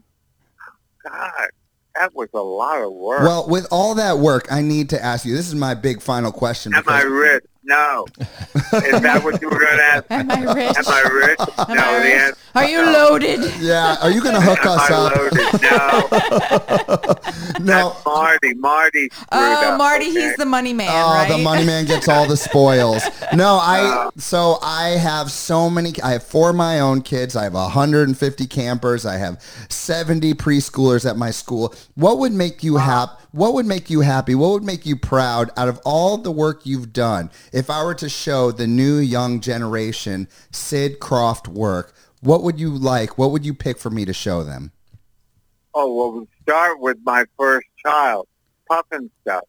[1.03, 1.49] God,
[1.95, 3.21] that was a lot of work.
[3.21, 5.35] Well, with all that work, I need to ask you.
[5.35, 6.73] This is my big final question.
[6.73, 7.43] Am I rich?
[7.65, 8.05] No.
[8.17, 10.05] Is that what you were going to ask?
[10.09, 10.75] Am I rich?
[10.77, 11.39] Am I rich?
[11.69, 12.13] Am no, I the rich?
[12.19, 12.91] answer Are you no.
[12.91, 13.39] loaded?
[13.61, 13.95] Yeah.
[14.01, 15.15] Are you going to hook Am us I up?
[15.15, 15.61] loaded?
[15.61, 17.19] No.
[17.59, 17.89] No.
[17.93, 18.53] That's Marty.
[18.55, 19.09] Marty.
[19.31, 20.13] Oh, up, Marty, okay?
[20.21, 21.29] he's the money man, Oh, right?
[21.29, 23.03] the money man gets all the spoils.
[23.33, 27.35] No, I uh, so I have so many I have four of my own kids.
[27.37, 29.05] I have 150 campers.
[29.05, 31.73] I have 70 preschoolers at my school.
[31.95, 33.13] What would make you happy?
[33.33, 34.35] What would make you happy?
[34.35, 37.31] What would make you proud out of all the work you've done?
[37.51, 42.69] If I were to show the new young generation Sid Krofft work, what would you
[42.69, 43.17] like?
[43.17, 44.71] What would you pick for me to show them?
[45.73, 48.27] Oh, well, we start with my first child,
[48.69, 49.45] Puffin Stuff.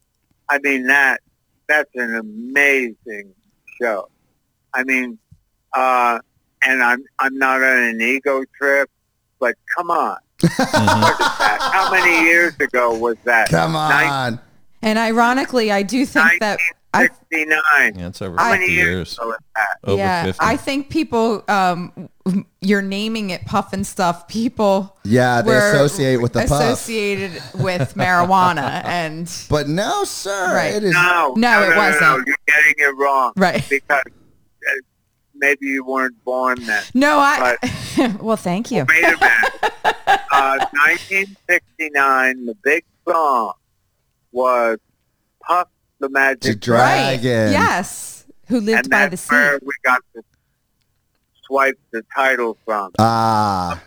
[0.49, 1.21] I mean, that,
[1.67, 3.35] that's an amazing
[3.79, 4.09] show.
[4.73, 5.19] I mean,
[5.73, 6.17] uh,
[6.63, 8.89] and I'm, I'm not on an ego trip,
[9.39, 10.17] but come on.
[10.41, 11.01] Mhm.
[11.01, 11.27] What is?
[11.73, 13.49] How many years ago was that?
[13.49, 14.39] Come on.
[14.81, 16.59] And ironically, I do think that
[16.93, 19.17] I yeah, it's over How 50 many years years.
[19.17, 19.77] ago was that?
[19.83, 20.39] Over yeah, 50.
[20.45, 22.09] I think people, um,
[22.61, 24.27] you're naming it Pufnstuf.
[24.29, 26.51] People Yeah, they associate with the puff.
[26.51, 30.53] associated with marijuana, and But no, sir.
[30.55, 30.75] Right.
[30.75, 32.01] It is No, No, it no, no, wasn't.
[32.01, 33.33] No, you're getting it wrong.
[33.35, 33.65] Right.
[33.69, 34.71] Because uh,
[35.37, 36.83] maybe you weren't born then.
[36.93, 37.55] no, I.
[38.21, 38.85] well, thank you.
[38.87, 39.73] Wait a minute.
[40.31, 43.53] uh, 1969, the big song
[44.31, 44.77] was
[45.41, 45.67] Puff
[45.99, 47.21] the the Magic dragon.
[47.23, 47.51] Right?
[47.51, 49.33] Yes, who lived and by the sea.
[49.33, 50.21] where we got to
[51.45, 52.91] swipe the title from.
[52.99, 53.81] Ah,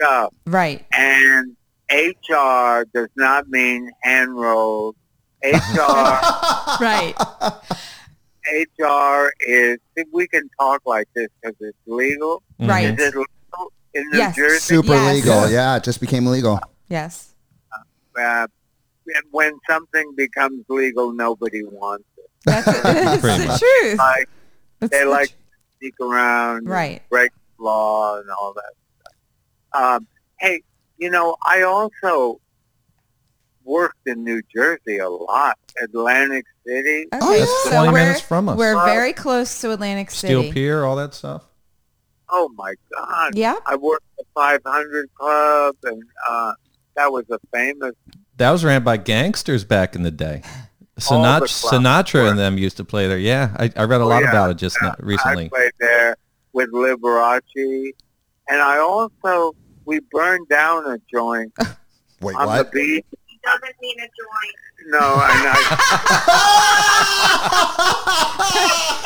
[0.00, 0.34] Stuff.
[0.46, 0.84] Right.
[0.92, 1.56] And
[1.90, 4.96] HR does not mean hand rolled.
[5.42, 5.50] HR
[6.80, 7.14] Right.
[8.50, 9.78] HR is.
[10.12, 12.42] We can talk like this because it's legal.
[12.60, 12.68] Mhm.
[12.68, 12.84] Right.
[12.98, 14.36] Is it legal in New Yes.
[14.36, 14.58] Jersey?
[14.60, 15.14] super Yes.
[15.14, 15.50] legal.
[15.50, 16.60] Yeah, it just became legal.
[16.88, 17.30] Yes.
[18.16, 18.46] Uh,
[19.32, 22.30] when something becomes legal, nobody wants it.
[22.44, 23.98] That's, that's the truth.
[23.98, 24.28] Like
[24.80, 27.02] That's they the like tr- to sneak around, and Right.
[27.10, 29.82] break the law, and all that stuff.
[29.82, 30.06] Um,
[30.38, 30.62] hey,
[30.98, 32.40] you know, I also
[33.64, 37.06] worked in New Jersey a lot, Atlantic City.
[37.12, 37.44] Okay, Oh, yeah.
[37.64, 38.58] so 20 we're, minutes from us.
[38.58, 38.84] We're Wow.
[38.84, 40.34] very close to Atlantic City.
[40.34, 41.42] Steel Pier, all that stuff.
[42.30, 43.36] Oh my God!
[43.36, 43.56] Yeah.
[43.66, 46.52] I worked at 500 Club, and uh,
[46.96, 47.92] that was a famous.
[48.38, 50.42] That was ran by gangsters back in the day.
[51.10, 53.18] All the Sinatra, Sinatra and them used to play there.
[53.18, 54.30] Yeah, I, I read a Oh, lot yeah.
[54.30, 54.88] about it just Yeah.
[54.88, 55.46] not recently.
[55.46, 56.16] I played there
[56.52, 57.92] with Liberace,
[58.48, 59.54] and I also
[59.84, 61.52] we burned down a joint
[62.20, 62.70] Wait, on what?
[62.72, 63.04] the beach.
[63.44, 64.56] Doesn't mean a joint.
[64.86, 65.54] No, and I,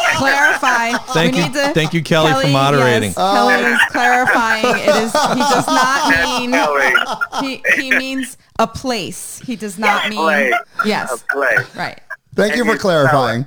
[0.19, 0.93] Clarify.
[1.13, 3.11] Thank we you, need to, thank you, Kelly, for moderating.
[3.11, 4.65] Yes, Kelly is clarifying.
[4.65, 5.13] It is.
[5.13, 6.11] He does not
[6.41, 6.51] mean.
[6.51, 6.95] Kelly,
[7.41, 9.39] He he means a place.
[9.41, 10.19] He does not a mean.
[10.19, 10.53] play,
[10.85, 11.13] Yes.
[11.23, 11.57] a play.
[11.77, 12.01] Right.
[12.35, 13.47] Thank you for you clarifying.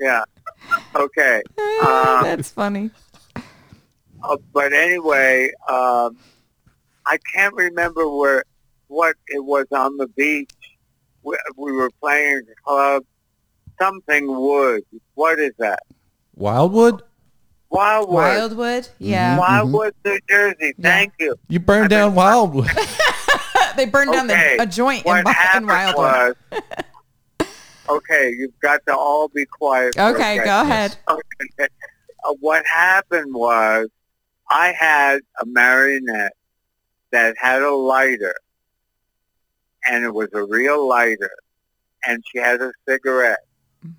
[0.00, 0.22] Yeah.
[0.94, 1.42] Okay.
[1.86, 2.90] Um, That's funny.
[4.22, 6.16] uh, but anyway, um,
[7.04, 8.44] I can't remember where
[8.88, 10.50] what it was on the beach.
[11.22, 13.02] We, we were playing a club,
[13.80, 14.82] something wood.
[15.14, 15.80] What is that?
[16.36, 17.02] Wildwood?
[17.68, 18.14] Wildwood.
[18.14, 18.88] Wildwood.
[18.98, 19.38] Yeah.
[19.38, 20.56] Wildwood, New Jersey.
[20.78, 20.90] Yeah.
[20.90, 21.34] Thank you.
[21.48, 22.70] You burned I've down been- Wildwood.
[23.76, 26.36] they burned down Okay, the, a joint in, What Wi- in happened Wildwood.
[26.52, 26.60] was,
[27.88, 29.94] okay, you've got to all be quiet.
[29.94, 30.44] for a Okay, second.
[30.44, 30.96] go ahead.
[31.10, 31.68] Okay.
[32.24, 33.88] Uh, what happened was
[34.50, 36.32] I had a marionette
[37.10, 38.34] that had a lighter,
[39.86, 41.30] and it was a real lighter,
[42.06, 43.44] and she had a cigarette,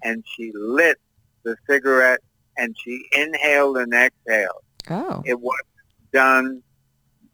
[0.04, 0.98] and she lit
[1.44, 2.20] the cigarette,
[2.58, 4.64] and she inhaled and exhaled.
[4.90, 5.22] Oh.
[5.26, 5.60] It was
[6.14, 6.62] done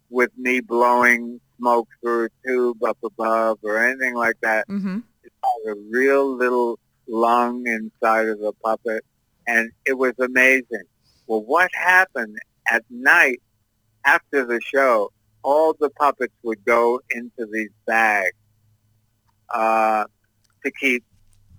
[0.10, 5.00] with me blowing smoke through a tube up above or anything like that Mm-hmm.
[5.68, 9.04] a real little lung inside of the puppet,
[9.48, 10.84] and it was amazing.
[11.28, 12.38] Well, what happened
[12.70, 13.42] at night
[14.06, 15.12] after the show?
[15.42, 18.36] All the puppets would go into these bags
[19.54, 20.06] uh,
[20.66, 21.04] to keep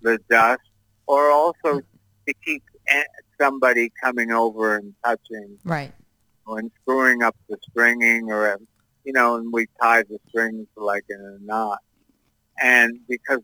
[0.02, 0.60] the dust,
[1.06, 1.80] or also
[2.26, 2.62] to keep
[3.40, 5.92] somebody coming over and touching Right.
[6.46, 8.58] and screwing up the stringing or,
[9.04, 11.78] you know, and we tied the strings like in a knot.
[12.62, 13.40] And because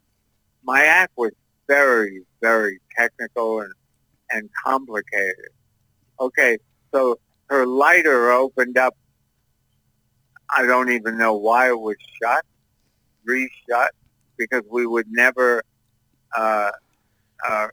[0.63, 1.33] my act was
[1.67, 3.73] very, very technical and,
[4.31, 5.51] and complicated.
[6.21, 6.59] Okay,
[6.93, 8.97] so her lighter opened up.
[10.55, 12.45] I don't even know why it was shut,
[13.25, 13.93] re-shut,
[14.41, 15.63] because we would never
[16.37, 16.71] uh,
[17.47, 17.69] uh,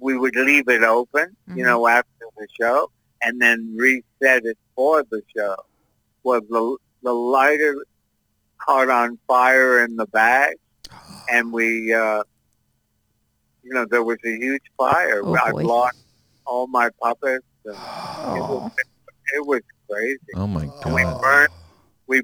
[0.00, 1.66] we would leave it open, you Mhm.
[1.66, 2.90] know, after the show,
[3.22, 5.56] and then reset it for the show.
[6.24, 7.74] Well, the the lighter
[8.64, 10.56] caught on fire in the bag,
[11.30, 12.22] and we, uh,
[13.62, 15.20] you know, there was a huge fire.
[15.24, 15.62] Oh, I boy.
[15.64, 15.96] lost
[16.46, 17.44] all my puppets.
[17.64, 17.74] And
[18.38, 18.48] it, Oh.
[18.54, 18.72] was,
[19.36, 20.18] it was crazy.
[20.34, 20.82] Oh my god.
[20.82, 21.57] burnt we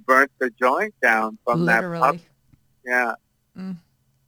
[0.06, 1.90] burnt the joint down from that pup.
[1.92, 2.20] Literally.
[2.86, 3.14] Yeah.
[3.56, 3.76] Mm.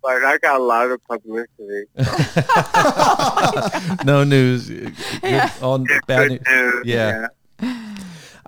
[0.02, 1.86] But I got a lot of publicity.
[4.04, 4.68] no news.
[4.68, 5.50] Good- Yeah.
[5.62, 6.48] all It's bad good news.
[6.48, 6.86] news.
[6.86, 7.26] Yeah.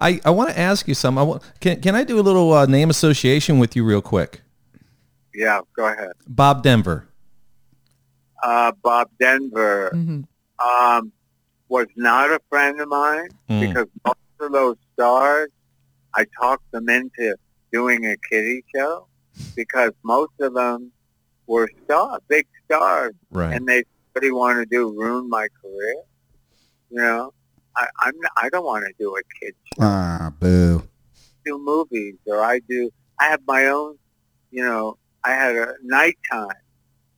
[0.00, 1.18] I, I want to ask you something.
[1.18, 4.42] I want, can, can I do a little uh, name association with you real quick?
[5.34, 6.12] Yeah, go ahead.
[6.28, 7.08] Bob Denver.
[8.42, 10.20] Uh, Bob Denver hmm
[10.64, 11.12] um,
[11.68, 13.60] was not a friend of mine Mm.
[13.68, 15.48] because most of those stars,
[16.18, 17.36] I talked them into
[17.72, 19.06] doing a kiddie show
[19.54, 20.90] because most of them
[21.46, 23.54] were star, big stars, Right.
[23.54, 24.82] and they what do you want to do?
[25.00, 25.94] Ruin my career?
[26.90, 27.32] You know,
[27.76, 29.84] I, I'm I don't want to do a kid show.
[29.84, 30.82] Ah, boo.
[31.44, 32.90] do movies or I do
[33.20, 33.96] I have my own
[34.50, 36.60] you know, I had a nighttime.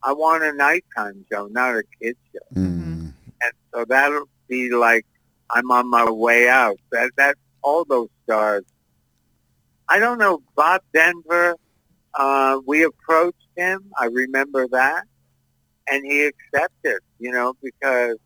[0.03, 2.61] I want a nighttime show, not a kid show.
[2.61, 3.13] Mm.
[3.43, 5.07] And so that'll be like
[5.55, 6.77] I'm on my way out.
[6.93, 8.65] That that all those stars.
[9.91, 11.57] I don't know, Bob Denver,
[12.15, 15.05] uh, we approached him, I remember that,
[15.91, 18.17] and he accepted, you know, because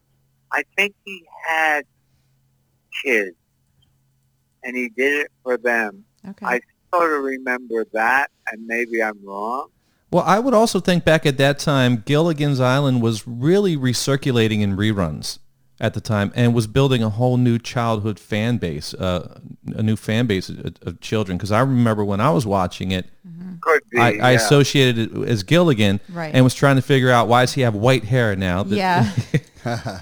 [0.53, 1.87] I think he had
[3.03, 3.35] kids
[4.63, 6.05] and he did it for them.
[6.29, 6.45] Okay.
[6.45, 6.61] I
[6.95, 9.69] sort of remember that, and maybe I'm wrong.
[10.11, 14.77] Well, I would also think back at that time, Gilligan's Island was really recirculating in
[14.77, 15.39] reruns
[15.81, 19.41] at the time and was building a whole new childhood fan base, uh,
[19.75, 21.37] a new fan base of, of children.
[21.37, 23.07] Because I remember when I was watching it,
[23.61, 23.99] Could be.
[23.99, 26.33] I, I associated it as Gilligan Right.
[26.35, 28.63] and was trying to figure out why does he have white hair now?
[28.63, 29.11] That- yeah.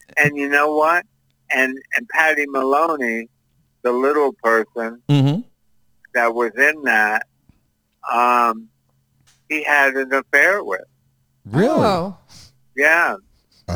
[0.16, 1.06] and you know what?
[1.52, 3.28] And and Patty Maloney,
[3.82, 5.44] the little person Mhm.
[6.14, 7.26] that was in that,
[8.12, 8.68] um,
[9.48, 10.80] he had an affair with.
[11.44, 11.68] Really?
[11.84, 12.16] Oh,
[12.76, 13.16] Yeah,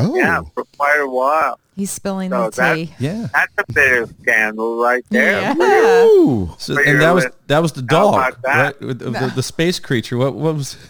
[0.01, 0.15] Oh.
[0.17, 1.59] yeah, for quite a while.
[1.77, 2.95] he's spilling So the that- tea.
[2.99, 3.27] Yeah.
[3.33, 5.41] That's a bit of scandal right there.
[5.41, 6.05] Yeah.
[6.05, 6.55] Ooh.
[6.59, 8.57] So, and that was that was the dog, about that?
[8.57, 8.81] right?
[8.81, 10.17] With The, the, the space creature.
[10.17, 10.77] What what was?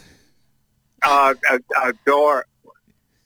[1.06, 2.46] Uh, a, a door,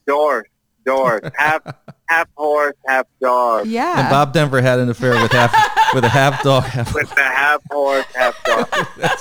[0.05, 0.45] door,
[0.85, 1.61] doors, half
[2.09, 3.67] half horse, half dog.
[3.67, 4.01] Yeah.
[4.01, 5.53] And Bob Denver had an affair with half
[5.93, 6.65] with a half dog.
[6.65, 8.67] Half, with the half horse, half dog.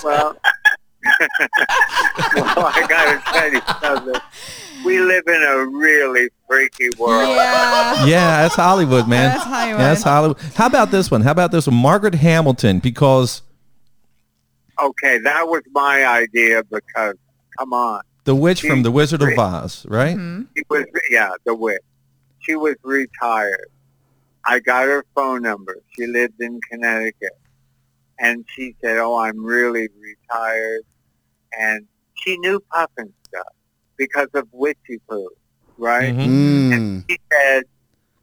[0.02, 0.36] well,
[2.34, 4.20] well, I got to tell you something.
[4.84, 7.28] We live in a really freaky world.
[7.28, 8.04] yeah.
[8.06, 9.30] yeah, that's Hollywood, man.
[9.30, 9.80] That's Hollywood.
[9.80, 10.38] Yeah, that's Hollywood.
[10.54, 11.20] How about this one?
[11.22, 11.76] How about this one?
[11.76, 13.42] Margaret Hamilton, because
[14.80, 17.16] Okay, that was my idea because,
[17.58, 20.16] come on, the witch from The Wizard of Oz, right?
[20.16, 20.46] Mhm.
[20.56, 21.80] she was, yeah, the witch.
[22.40, 23.66] She was retired.
[24.44, 25.78] I got her phone number.
[25.96, 27.36] She lived in Connecticut.
[28.20, 30.82] And she said, oh, I'm really retired.
[31.58, 33.17] And she knew puffin stuff
[33.98, 35.28] because of Witchy Poo,
[35.76, 36.14] right?
[36.14, 36.70] Mhm.
[36.72, 37.04] Mm.
[37.08, 37.64] he said,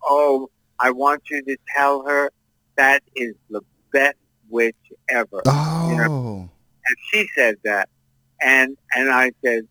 [0.04, 0.50] "Oh,
[0.80, 2.32] I want you to tell her
[2.78, 3.62] that is the
[3.92, 4.18] best
[4.50, 4.76] witch
[5.10, 6.50] ever." Oh.
[6.88, 7.90] And she said that,
[8.42, 9.68] and and I said,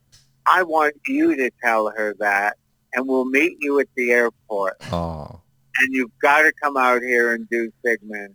[0.46, 2.58] I want you to tell her that,
[2.92, 4.76] and we'll meet you at the airport.
[4.92, 5.40] Oh,
[5.78, 8.34] And you've got to come out here and do Sigmund.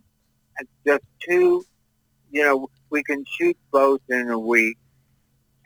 [0.59, 1.63] It's just two,
[2.31, 4.77] you know, we can shoot both in a week.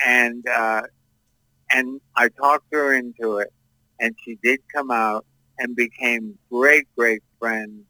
[0.05, 0.83] And, uh,
[1.73, 3.51] and I talked her into it,
[3.99, 5.25] and she did come out
[5.57, 7.83] and became great, great friends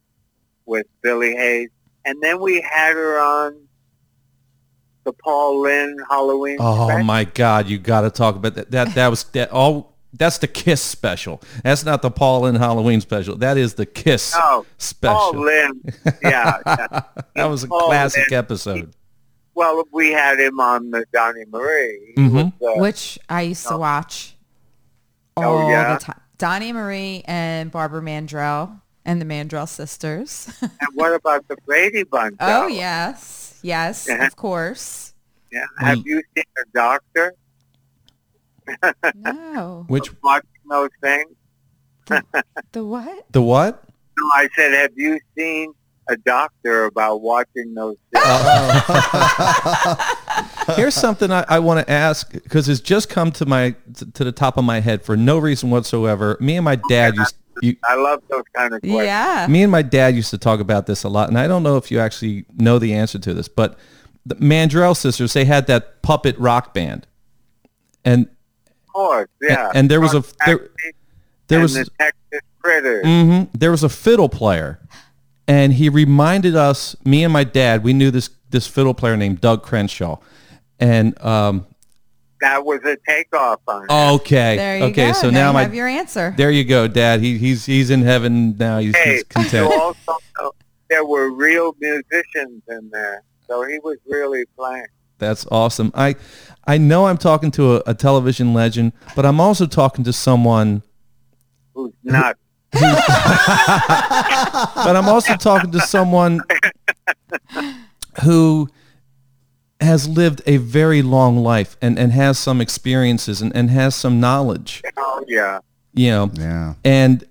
[0.65, 1.69] with Billie Hayes.
[2.05, 3.67] And then we had her on
[5.03, 7.03] the Paul Lynde Halloween oh special.
[7.03, 7.67] my God!
[7.67, 8.71] You got to talk about that.
[8.71, 9.91] That that was that all.
[10.15, 11.41] That's the Kiss special.
[11.63, 13.36] That's not the Paul Lynde Halloween special.
[13.38, 15.17] That is the Kiss oh, special.
[15.17, 15.95] Paul Lynde.
[16.21, 16.59] Yeah.
[16.65, 17.01] yeah.
[17.36, 18.34] that was a Paul classic Lynde.
[18.34, 18.93] episode.
[19.56, 22.14] Well, we had him on the Donny Marie.
[22.16, 22.54] He Mhm.
[22.60, 24.36] was, uh, which I used to watch
[25.38, 25.93] Oh, all yeah?
[25.93, 26.20] the time.
[26.38, 30.49] Donny Marie and Barbara Mandrell and the Mandrell sisters.
[30.62, 32.36] and what about the Brady Bunch?
[32.39, 32.74] oh album?
[32.76, 34.26] yes, yes, Yeah.
[34.26, 35.14] of course.
[35.51, 35.66] Yeah.
[35.80, 36.06] Have Mm.
[36.06, 37.34] you seen a doctor
[39.16, 41.30] No, Which watching those things?
[42.72, 43.26] the what?
[43.32, 43.84] the what?
[44.18, 45.74] No, I said, have you seen
[46.10, 48.26] a doctor about watching those things?
[50.76, 54.24] Here's something I, I want to ask because it's just come to my to, to
[54.24, 56.38] the top of my head for no reason whatsoever.
[56.39, 59.06] Me and my dad used you, I love those kind of questions.
[59.06, 59.45] Yeah.
[59.49, 61.78] me and my dad used to talk about this a lot, and I don't know
[61.78, 63.78] if you actually know the answer to this, but
[64.26, 67.06] the Mandrell sisters they had that puppet rock band,
[68.04, 68.28] and
[68.88, 69.72] Of course, yeah.
[69.76, 70.93] and there was a- there- Taxi
[71.47, 73.06] there and was the Texas Critters.
[73.06, 74.80] Mm-hmm, there was a fiddle player,
[75.48, 79.41] and he reminded us, me and my dad, we knew this this fiddle player named
[79.41, 80.18] Doug Kershaw,
[80.80, 81.66] and um,
[82.41, 83.89] That was a takeoff on
[84.20, 85.14] okay, There you okay, go.
[85.14, 86.34] so now, now you my have your answer.
[86.38, 87.20] There you go, Dad.
[87.22, 88.78] He, he's he's in heaven now.
[88.80, 89.70] He's, Hey, he's content.
[89.70, 90.52] you also know
[90.89, 94.86] there were real musicians in there, so he was really playing.
[95.18, 95.91] That's awesome.
[95.96, 96.16] I
[96.66, 100.84] I know I'm talking to a, a television legend, but I'm also talking to someone.
[101.74, 102.38] Who's not?
[104.76, 106.41] But I'm also talking to someone
[108.24, 108.69] who
[109.80, 114.19] has lived a very long life and, and has some experiences and, and has some
[114.19, 114.82] knowledge.
[114.97, 115.59] Oh yeah.
[115.93, 116.74] You know, Yeah.
[116.84, 117.24] and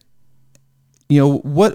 [1.08, 1.74] you know what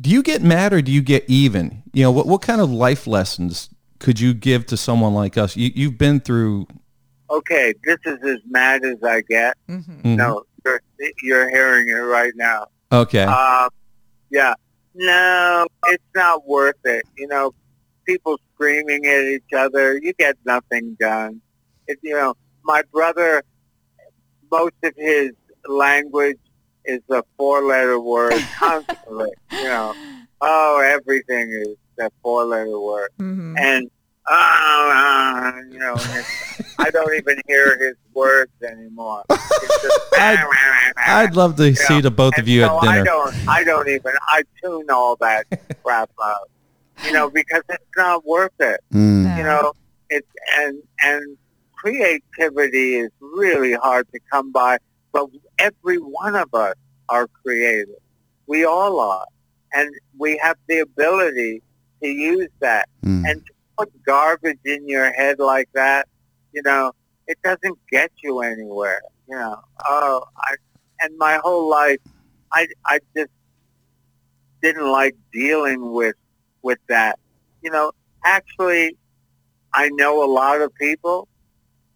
[0.00, 2.70] do you get mad or do you get even you know what what kind of
[2.70, 6.66] life lessons could you give to someone like us you, you've been through
[7.30, 9.54] Okay, this is as mad as I get.
[9.68, 10.02] Mhm.
[10.02, 10.16] Mhm.
[10.16, 10.80] No, you're,
[11.22, 12.68] you're hearing it right now.
[12.92, 13.68] Okay Um,
[14.30, 14.54] yeah.
[14.94, 17.04] No, it's not worth it.
[17.16, 17.54] You know,
[18.04, 21.40] people screaming at each other, you get nothing done.
[21.86, 22.34] It, you know,
[22.64, 23.42] my brother,
[24.50, 25.30] most of his
[25.66, 26.38] language
[26.84, 29.30] is a four-letter word constantly.
[29.52, 29.94] you know,
[30.40, 33.10] oh, everything is a four-letter word.
[33.20, 33.58] Mhm.
[33.58, 33.90] And,
[34.30, 35.94] uh, you know,
[36.78, 39.24] I don't even hear his words anymore.
[39.30, 40.42] Just, I'd-
[40.96, 43.88] i'd love to see the both of you so at dinner I don't, I don't
[43.88, 45.46] even, I tune all that
[45.84, 46.50] crap out,
[47.04, 48.80] you know, because it's not worth it.
[48.92, 49.36] Mm.
[49.38, 49.72] You know,
[50.10, 51.36] it's, and, and
[51.72, 54.78] creativity is really hard to come by,
[55.12, 55.26] but
[55.58, 56.74] every one of us
[57.08, 57.94] are creative.
[58.46, 59.26] We all are.
[59.72, 61.62] And we have the ability
[62.02, 62.88] to use that.
[63.04, 63.24] Mm.
[63.30, 66.08] And to put garbage in your head like that,
[66.52, 66.92] you know,
[67.26, 69.00] it doesn't get you anywhere.
[69.28, 70.56] You know, oh, I,
[71.00, 71.98] and my whole life,
[72.52, 73.30] I, I just
[74.62, 76.16] didn't like dealing with,
[76.62, 77.18] with that.
[77.62, 77.92] You know,
[78.24, 78.96] actually,
[79.74, 81.28] I know a lot of people,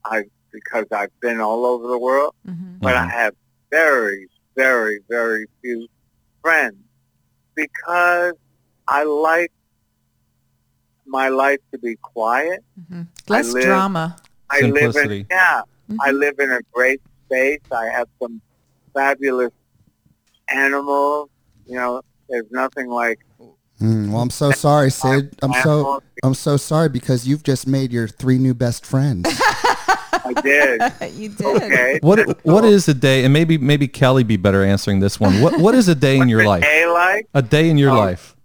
[0.05, 2.79] I because I've been all over the world, Mhm.
[2.81, 3.35] but I have
[3.71, 5.89] very, very, very few
[6.43, 6.77] friends
[7.55, 8.35] because
[8.87, 9.51] I like
[11.13, 12.65] my life to be quiet.
[12.81, 13.07] Mhm.
[13.29, 14.17] Less live- drama.
[14.51, 15.21] I live Simplicity.
[15.21, 15.61] in yeah.
[15.91, 15.97] Mhm.
[16.01, 17.61] I live in a great space.
[17.71, 18.41] I have some
[18.95, 19.53] fabulous
[20.49, 21.29] animals.
[21.67, 23.21] You know, there's nothing like
[23.81, 24.13] Mm.
[24.13, 25.35] Well, I'm so sorry, Sid.
[25.43, 26.01] I'm so.
[26.23, 29.27] I'm so sorry because you've just made your three new best friends.
[30.25, 30.81] I did.
[31.15, 31.47] you did.
[31.63, 31.99] Okay.
[32.01, 32.73] what That's what cool.
[32.73, 35.89] is a day and maybe maybe kelly be better answering this one what what is
[35.89, 37.27] a day in your life a day like?
[37.35, 37.97] a day in your Oh.
[37.97, 38.37] life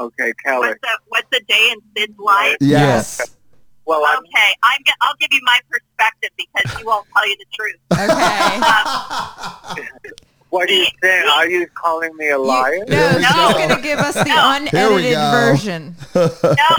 [0.00, 0.68] Okay, Kelly.
[0.68, 2.56] What's a what's a day in Sid's life?
[2.60, 3.36] Yes.
[3.84, 7.36] Well, I'm Okay, I'm g- I'll give you my perspective because he won't tell you
[7.38, 7.76] the truth.
[9.76, 9.84] Okay.
[10.50, 11.26] What do you think?
[11.30, 12.84] Are you calling me a liar?
[12.88, 13.22] No, Here we
[13.54, 14.24] going to give us the
[14.72, 15.30] Here we unedited go.
[15.30, 15.94] version.
[16.14, 16.74] no,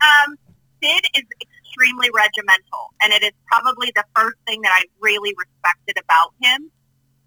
[0.00, 0.38] um,
[0.80, 5.96] Sid is extremely regimental, and it is probably the first thing that I really respected
[6.00, 6.70] about him.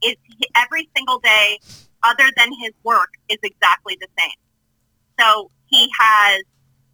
[0.05, 1.59] Is he, every single day,
[2.03, 4.31] other than his work, is exactly the same.
[5.19, 6.43] So he has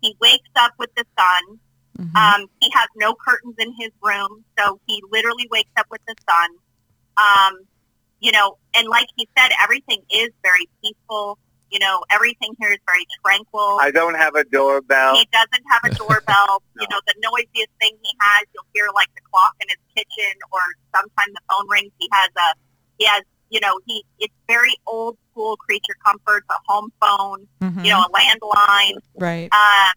[0.02, 1.60] he wakes up with the sun.
[1.98, 2.16] Mhm.
[2.16, 6.16] Um, he has no curtains in his room, so he literally wakes up with the
[6.30, 6.50] sun.
[7.18, 7.68] Um,
[8.20, 11.38] you know, and like he said, everything is very peaceful.
[11.72, 13.78] You know, everything here is very tranquil.
[13.80, 15.16] I don't have a doorbell.
[15.16, 16.64] He doesn't have a doorbell.
[16.80, 20.32] You know, the noisiest thing he has, you'll hear like the clock in his kitchen,
[20.50, 20.62] or
[20.96, 21.92] sometimes the phone rings.
[22.00, 22.56] He has a,
[22.98, 27.84] he has, you know, he it's very old school creature comforts, a home phone, Mhm.
[27.86, 28.98] you know, a landline.
[29.16, 29.50] right.
[29.52, 29.92] Uh,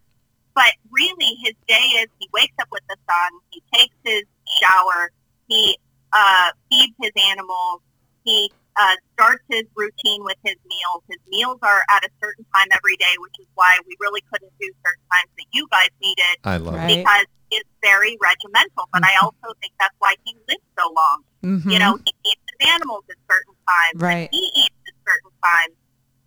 [0.55, 4.23] but really, his day is he wakes up with the sun, he takes his
[4.61, 5.11] shower,
[5.47, 5.77] he
[6.11, 7.81] uh, feeds his animals,
[8.23, 11.03] he uh, starts his routine with his meals.
[11.07, 14.51] His meals are at a certain time every day, which is why we really couldn't
[14.59, 16.89] do certain times that you guys needed I love Right.
[16.91, 17.03] it.
[17.05, 18.89] because it's very regimental.
[18.91, 21.23] But I also think that's why he lives so long.
[21.43, 21.71] Mhm.
[21.71, 24.01] You know, he feeds his animals at certain times.
[24.01, 24.29] Right.
[24.31, 25.75] He eats at certain times.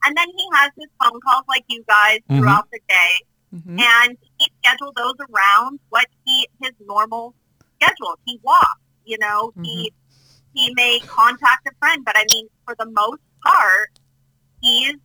[0.05, 2.39] And then he has his phone calls like you guys Mhm.
[2.39, 3.13] throughout the day
[3.55, 3.81] Mhm.
[3.81, 7.35] and he scheduled those around what he his normal
[7.77, 8.19] schedule.
[8.25, 9.93] He walks, you know, he
[10.55, 13.99] he may contact a friend, but I mean, for the most part,
[14.61, 14.97] he's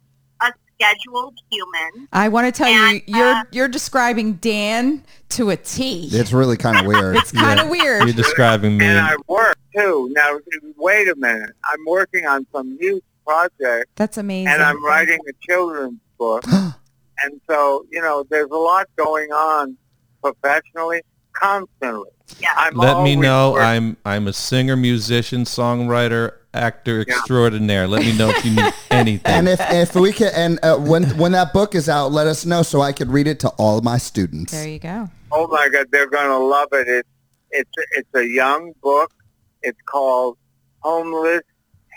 [0.82, 2.07] scheduled human.
[2.11, 6.09] I want to tell you, And, you're uh, you're describing Dan to a T.
[6.11, 7.15] It's really kind of weird.
[7.17, 8.03] It's kind of weird.
[8.03, 8.86] You're describing me.
[8.86, 10.09] And I work too.
[10.13, 10.39] Now,
[10.77, 11.51] wait a minute.
[11.63, 14.47] I'm working on some huge project, That's amazing.
[14.51, 16.43] and I'm writing a children's book.
[17.23, 19.77] and so, you know, there's a lot going on
[20.23, 21.01] professionally,
[21.34, 22.09] constantly.
[22.39, 22.49] Yeah.
[22.55, 23.51] I'm Let me know.
[23.51, 23.67] working.
[23.67, 27.88] I'm I'm a singer, musician, songwriter, actor extraordinaire.
[27.88, 29.32] Let me know if you need anything.
[29.32, 32.45] and if, if we can, and uh, when when that book is out, let us
[32.45, 34.52] know so I could read it to all of my students.
[34.52, 35.10] there you go.
[35.32, 36.88] Oh my God, they're going to love it.
[36.88, 37.10] It's
[37.52, 39.14] it's it's a young book.
[39.62, 40.38] It's called
[40.80, 41.41] Homeless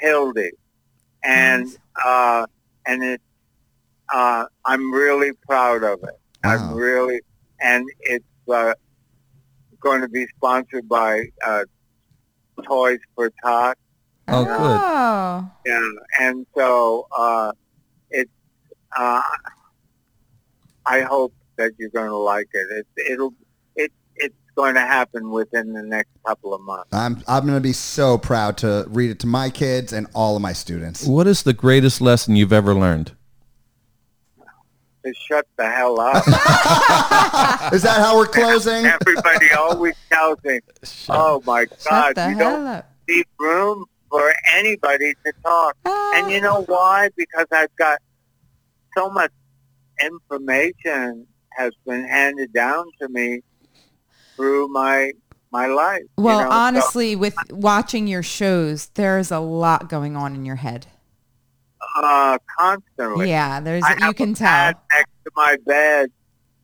[0.01, 0.51] Hildy,
[1.23, 1.69] and
[2.05, 2.47] uh,
[2.87, 3.21] and it
[4.13, 6.15] uh, I'm really proud of it.
[6.45, 6.71] Wow.
[6.71, 7.21] I'm really,
[7.61, 8.75] and it's uh,
[9.81, 11.65] going to be sponsored by uh,
[12.67, 13.79] Toys for Tot.
[14.29, 14.55] Oh, good.
[14.57, 15.89] Oh, Yeah,
[16.21, 17.53] and so uh,
[18.11, 18.31] it's.
[18.97, 19.23] Uh,
[20.87, 22.87] I hope that you're going to like it.
[22.97, 23.35] It it'll
[23.77, 26.89] it it's going to happen within the next couple of months.
[26.93, 30.43] I'm I'm gonna be so proud to read it to my kids and all of
[30.43, 31.07] my students.
[31.07, 33.13] What is the greatest lesson you've ever learned?
[35.05, 36.17] To shut the hell up.
[37.75, 38.87] Is that how we're closing?
[38.87, 40.61] Everybody always tells me,
[41.11, 42.91] "Oh my shut God, the you hell don't up.
[43.07, 43.85] leave room
[44.15, 45.77] for anybody to talk."
[46.15, 47.09] And you know why?
[47.17, 47.99] Because I've got
[48.97, 49.33] so much
[50.01, 53.41] information has been handed down to me
[54.37, 55.13] through my
[55.53, 56.03] my life.
[56.19, 56.47] you Well, know?
[56.51, 60.87] So- honestly, with watching your shows, there's a lot going on in your head.
[62.03, 63.29] uh, constantly.
[63.31, 64.73] Yeah, there's I you can tell.
[64.93, 66.11] next to my bed,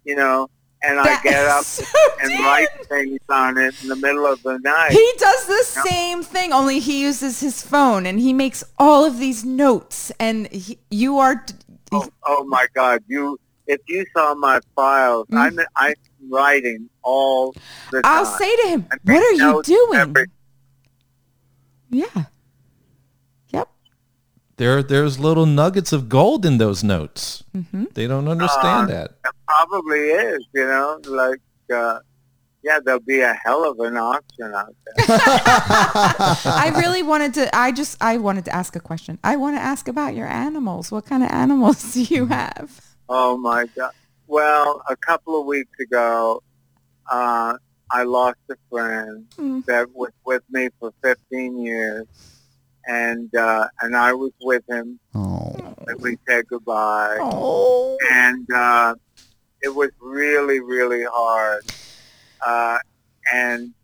[0.05, 0.49] you know,
[0.83, 1.85] and I get up so
[2.23, 4.93] and write things on it in the middle of the night.
[4.93, 9.19] He does the same thing, only he uses his phone and he makes all of
[9.19, 10.11] these notes.
[10.19, 11.45] And he, you are,
[11.93, 13.03] oh, oh my God!
[13.07, 15.39] You, if you saw my files, Mm.
[15.39, 15.95] I'm I'm
[16.29, 17.55] writing all
[17.91, 18.13] the time.
[18.13, 20.27] I'll say to him, "What are you doing?" every-
[21.91, 22.25] Yeah.
[24.61, 24.67] Yep.
[24.69, 27.43] There, there's little nuggets of gold in those notes.
[27.53, 29.11] hmm They don't understand Uh, that.
[29.25, 31.41] It probably is, you know, like.
[31.73, 32.01] Uh,
[32.63, 35.07] yeah, there'll be a hell of an auction out there.
[35.09, 37.57] I really wanted to.
[37.57, 37.97] I just.
[38.03, 39.19] I wanted to ask a question.
[39.25, 40.91] I want to ask about your animals.
[40.93, 42.69] What kind of animals do you have?
[43.09, 43.93] Oh my God!
[44.27, 46.43] Well, a couple of weeks ago,
[47.11, 47.55] uh,
[47.91, 49.65] I lost a friend Mm.
[49.65, 52.05] that was with me for 15 years,
[52.87, 57.97] and uh, and I was with him Oh, when we said goodbye, Oh.
[58.13, 58.95] and uh,
[59.63, 61.63] it was really really hard,
[62.47, 62.79] uh,
[63.33, 63.75] and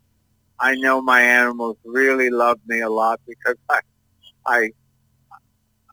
[0.59, 3.79] I know my animals really love me a lot because I,
[4.47, 4.69] I,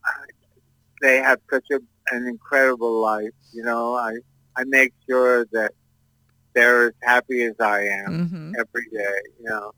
[0.05, 0.11] I
[1.01, 1.79] they have such a,
[2.15, 3.29] an incredible life.
[3.51, 4.13] You know, I
[4.57, 5.71] I make sure that
[6.53, 9.19] they're as happy as I am hmm every day.
[9.39, 9.71] You know,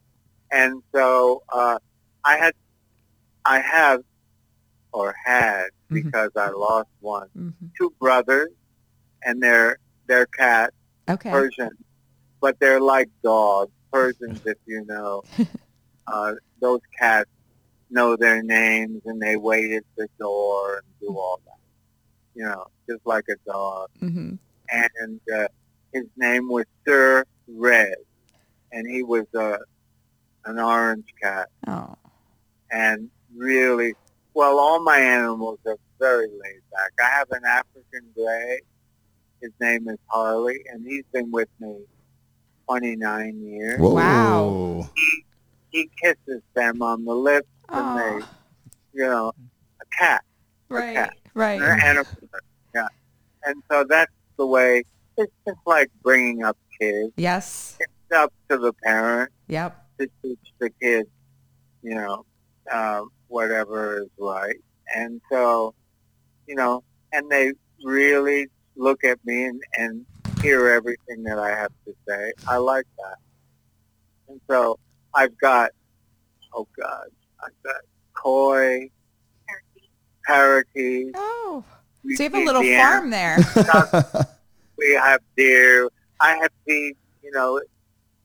[0.51, 1.79] and so uh,
[2.23, 2.53] I had,
[3.47, 4.01] I have,
[4.91, 6.03] or had Mhm.
[6.03, 8.49] because I lost one, hmm two brothers,
[9.23, 9.77] and their
[10.07, 10.73] their they're.
[11.09, 11.29] Okay.
[11.31, 11.69] Persian,
[12.41, 13.71] but they're like dogs.
[13.91, 15.23] Persians, if you know,
[16.07, 17.29] uh, those cats
[17.89, 21.59] know their names and they wait at the door and do all that.
[22.35, 23.89] You know, just like a dog.
[23.99, 24.33] hmm
[24.69, 25.47] And uh,
[25.93, 27.95] his name was Sir Red,
[28.73, 29.57] and he was uh,
[30.45, 31.47] an orange cat.
[31.65, 31.95] Oh.
[32.69, 33.93] And really,
[34.33, 36.91] well, all my animals are very laid back.
[36.99, 38.59] I have an African gray.
[39.41, 41.75] His name is Harley, and he's been with me
[42.67, 43.79] 29 years.
[43.79, 43.93] Whoa.
[43.93, 44.89] Wow.
[44.95, 45.23] He
[45.69, 48.25] he kisses them on the lips and Oh, they,
[48.99, 49.31] you know,
[49.81, 50.23] a cat.
[50.69, 51.13] right, cat.
[51.33, 51.61] right.
[51.61, 52.05] And a,
[52.73, 52.87] yeah.
[53.45, 54.83] And so that's the way,
[55.17, 57.11] it's just like bringing up kids.
[57.17, 57.77] Yes.
[57.79, 59.85] It's up to the parent Yep.
[59.99, 61.09] to teach the kids,
[61.83, 62.25] you know,
[62.71, 64.55] uh, whatever is right.
[64.95, 65.73] And so,
[66.47, 67.53] you know, and they
[67.83, 70.05] really look at me and, and
[70.41, 72.33] hear everything that I have to say.
[72.47, 73.17] I like that.
[74.29, 74.79] And so
[75.13, 75.71] I've got,
[76.53, 77.07] oh God,
[77.43, 77.81] I've got
[78.13, 78.89] koi,
[80.25, 81.11] parakeets.
[81.15, 81.63] Oh,
[81.93, 83.37] so you have a little farm there.
[84.77, 85.89] we have deer.
[86.19, 87.61] I have seen, you know,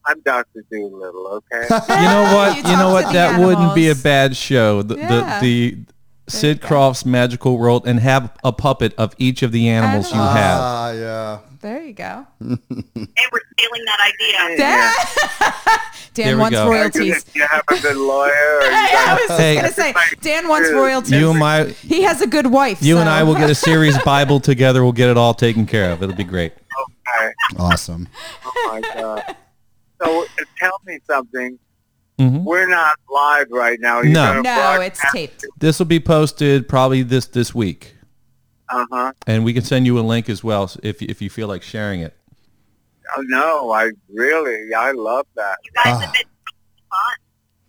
[0.07, 0.65] I'm Dr.
[0.71, 1.67] Dolittle, okay?
[1.89, 2.57] You know what?
[2.57, 3.03] You you, know what?
[3.03, 4.83] to the That wouldn't be a bad show.
[4.83, 5.41] The Yeah.
[5.41, 5.85] the, the
[6.29, 6.61] Sid.
[6.63, 10.37] Krofft's Magical World and have a puppet of each of the animals you Animals.
[10.37, 10.61] have.
[10.61, 11.39] Ah, yeah.
[11.61, 12.27] There you go.
[12.41, 14.57] and we're stealing that idea.
[14.59, 14.93] Yeah.
[15.45, 15.55] Dan,
[16.15, 16.69] There Dan wants go.
[16.69, 17.25] royalties.
[17.35, 18.31] You have a good lawyer.
[18.59, 19.55] Or you I was Hey.
[19.57, 21.13] gonna say, Dan wants royalties.
[21.13, 22.83] You and my he has a good wife.
[22.83, 24.83] you and I will get a series Bible together.
[24.83, 26.03] We'll get it all taken care of.
[26.03, 26.53] It'll be great.
[27.21, 27.33] okay.
[27.59, 28.09] Awesome.
[28.45, 29.37] Oh my God.
[30.03, 30.27] So uh,
[30.59, 31.59] tell me something.
[32.19, 32.45] Mhm.
[32.45, 34.01] We're not live right now.
[34.03, 34.43] You're No.
[34.43, 35.45] No, it's taped.
[35.59, 37.95] This will be posted probably this this week,
[38.69, 39.13] Uh-huh.
[39.27, 42.01] and we can send you a link as well if if you feel like sharing
[42.01, 42.17] it.
[43.17, 45.59] Oh, no, I really, I love that.
[45.65, 45.99] You guys Ah.
[46.01, 46.23] have been
[46.91, 47.17] fun.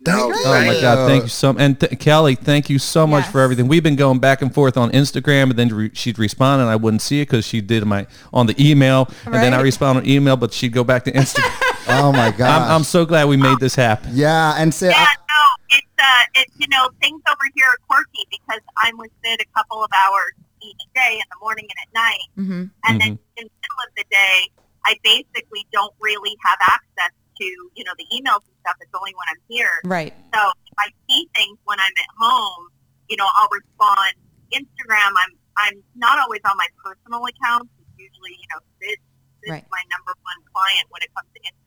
[0.06, 0.80] No, Thank Oh my.
[0.82, 1.08] God!
[1.08, 3.68] Thank you so and th- Kelly, thank you so much for everything.
[3.68, 6.76] We've been going back and forth on Instagram, and then re- she'd respond, and I
[6.76, 9.62] wouldn't see it because she did my on the email, and then I Right.
[9.62, 11.50] respond on email, but she'd go back to Instagram.
[11.88, 12.62] Oh my god!
[12.68, 14.10] I'm, I'm so glad we made this happen.
[14.14, 18.24] yeah, and say Yeah, no, it's uh, it's you know things over here are quirky
[18.30, 20.32] because I'm with Sid a couple of hours
[20.62, 22.70] each day in the morning and at night, Mhm.
[22.88, 24.48] and then in the middle of the day,
[24.86, 28.76] I basically don't really have access to you know the emails and stuff.
[28.80, 29.74] It's only when I'm here.
[29.84, 30.14] Right.
[30.32, 32.68] So if I see things when I'm at home,
[33.08, 34.14] you know, I'll respond.
[34.52, 37.68] Instagram, I'm I'm not always on my personal accounts.
[37.80, 38.98] It's usually you know Sid,
[39.42, 39.66] Sid's Right.
[39.70, 41.62] my number one client when it comes to Instagram.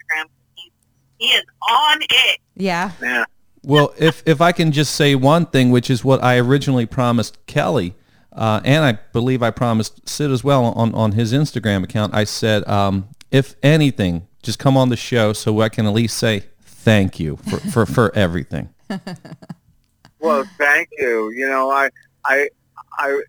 [0.55, 0.72] He
[1.18, 2.39] he is on it.
[2.55, 2.91] Yeah.
[3.01, 3.26] Yeah.
[3.64, 7.45] Well, if if I can just say one thing, which is what I originally promised
[7.47, 7.95] Kelly,
[8.32, 12.14] uh, and I believe I promised Sid as well on on his Instagram account.
[12.14, 16.18] I said, um, if anything, just come on the show so I can at least
[16.18, 18.70] say thank you for for, for everything.
[20.20, 21.32] Well, thank you.
[21.32, 21.89] You know, I
[22.26, 22.49] I
[22.97, 23.22] I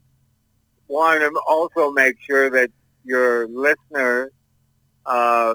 [0.86, 2.70] want to also make sure that
[3.04, 4.30] your listeners
[5.06, 5.54] uh,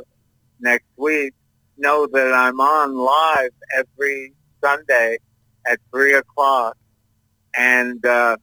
[0.64, 1.34] next week
[1.78, 4.34] know that I'm on live every
[4.64, 5.18] Sunday
[5.68, 6.78] at three o'clock,
[7.55, 8.38] and uh,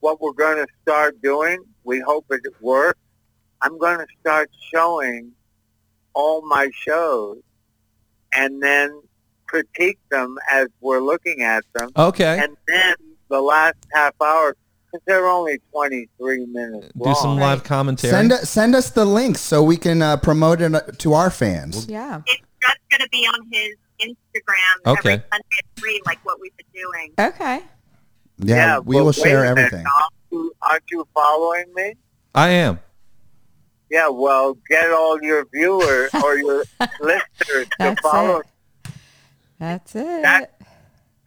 [0.00, 2.98] what we're going to start doing, we hope it works.
[3.62, 5.32] I'm going to start showing
[6.12, 7.38] all my shows,
[8.34, 9.00] and then
[9.46, 11.90] critique them as we're looking at them.
[11.96, 12.38] Okay.
[12.42, 12.94] And then
[13.28, 14.56] the last half hour,
[15.06, 18.10] they're only 23 minutes Do some live commentary.
[18.10, 21.86] send send us the links so we can uh, promote it to our fans.
[21.88, 22.22] Yeah.
[22.26, 25.12] It's just going to be on his Instagram Okay.
[25.14, 27.12] every Sunday at 3, like what we've been doing.
[27.18, 27.62] Okay.
[28.38, 29.86] Yeah, we well, will share a minute, everything.
[30.62, 31.94] Aren't you, following me?
[32.34, 32.80] I am.
[33.90, 36.64] Yeah, well, get all your viewers or your
[37.00, 38.38] listeners to follow.
[38.40, 38.46] it.
[39.58, 40.50] That's it.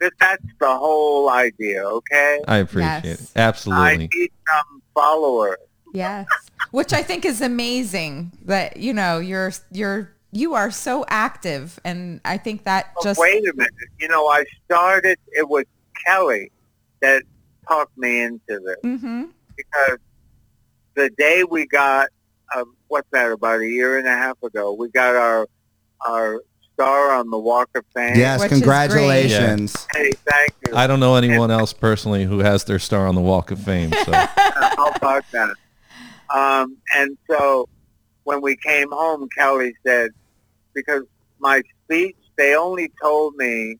[0.04, 2.40] That- that's the whole idea, okay?
[2.46, 3.20] I appreciate Yes.
[3.22, 3.30] it.
[3.36, 3.82] Absolutely.
[3.84, 4.20] I Absolutely.
[4.20, 5.56] need some followers.
[5.92, 6.26] Yes.
[6.72, 12.20] Which I think is amazing that, you know, you're you're you are so active and
[12.24, 13.72] I think that But just wait a minute.
[14.00, 15.64] You know, I started, it was
[16.04, 16.50] Kelly
[17.00, 17.22] that
[17.68, 18.76] talked me into this.
[18.82, 19.30] Mhm.
[19.56, 19.98] because
[20.96, 22.08] the day we got
[22.54, 25.46] um, what's that about a year and a half ago we got our
[26.06, 26.40] our
[26.74, 28.16] star on the Walk of Fame.
[28.16, 28.62] Yes, Which is great.
[28.62, 29.86] congratulations.
[29.94, 30.74] Hey, thank you.
[30.74, 33.92] I don't know anyone else personally who has their star on the Walk of Fame.
[34.04, 35.54] So How about that?
[36.34, 37.68] Um, and so
[38.24, 40.10] when we came home, Kelly said,
[40.74, 41.02] because
[41.38, 43.76] my speech, they only told me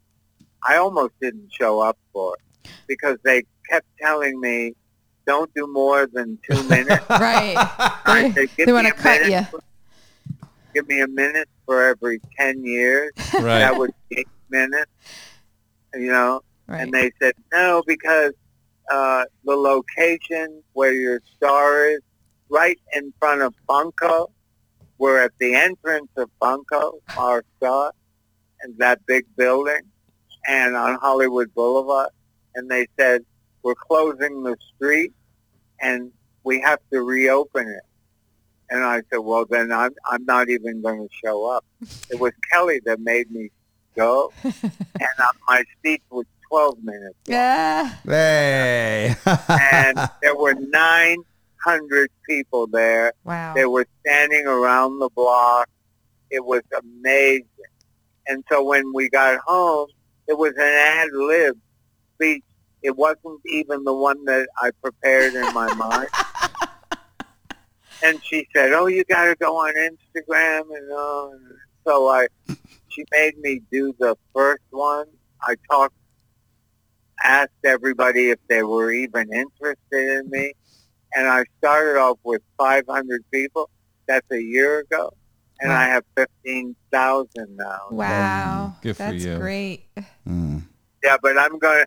[0.66, 4.73] I almost didn't show up for it because they kept telling me,
[5.27, 7.05] don't do more than two minutes.
[7.11, 7.57] right.
[8.07, 9.59] I They, said, they want to a cut you.
[10.75, 13.13] Give me a minute for every 10 years.
[13.35, 13.61] right.
[13.61, 14.91] That was eight minutes,
[15.95, 16.43] you know.
[16.67, 16.83] Right.
[16.83, 18.33] And they said, no, because
[18.91, 22.01] uh, the location where your star is,
[22.49, 24.31] right in front of Bunko,
[24.99, 27.93] we're at the entrance of Bunko, our star,
[28.63, 29.83] and that big building,
[30.47, 32.11] and on Hollywood Boulevard.
[32.55, 33.25] And they said,
[33.63, 35.13] we're closing the street,
[35.81, 36.13] and
[36.45, 37.83] we have to reopen it.
[38.70, 41.65] And I said, well, then I'm, I'm not even going to show up.
[42.11, 43.51] It was Kelly that made me
[43.95, 44.32] go.
[44.43, 44.55] and
[45.19, 47.16] uh, my speech was 12 minutes.
[47.27, 47.95] Yeah.
[48.05, 49.15] Hey.
[49.49, 53.12] And there were 900 people there.
[53.24, 53.55] Wow.
[53.55, 55.69] They were standing around the block.
[56.31, 57.47] It was amazing.
[58.27, 59.89] And so when we got home,
[60.27, 61.59] it was an ad lib
[62.15, 62.45] speech.
[62.82, 66.09] It wasn't even the one that I prepared in my mind.
[68.03, 71.29] And she said, "Oh, you got to go on Instagram." And uh,
[71.87, 72.27] so I,
[72.89, 75.07] she made me do the first one.
[75.43, 75.95] I talked,
[77.23, 80.53] asked everybody if they were even interested in me,
[81.15, 83.71] and I started off with 500 people.
[84.07, 85.15] That's a year ago,
[85.61, 87.79] and I have 15,000 now.
[87.91, 88.77] wow.
[88.83, 89.39] Good for That's you.
[89.39, 89.87] great.
[90.29, 90.62] Mm.
[91.03, 91.87] Yeah, but I'm going to,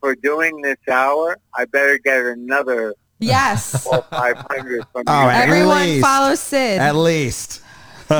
[0.00, 3.82] for doing this hour, I better get another Yes.
[3.84, 6.04] four, 500 Oh, Everyone least.
[6.06, 6.78] follow Sid.
[6.80, 7.60] At least.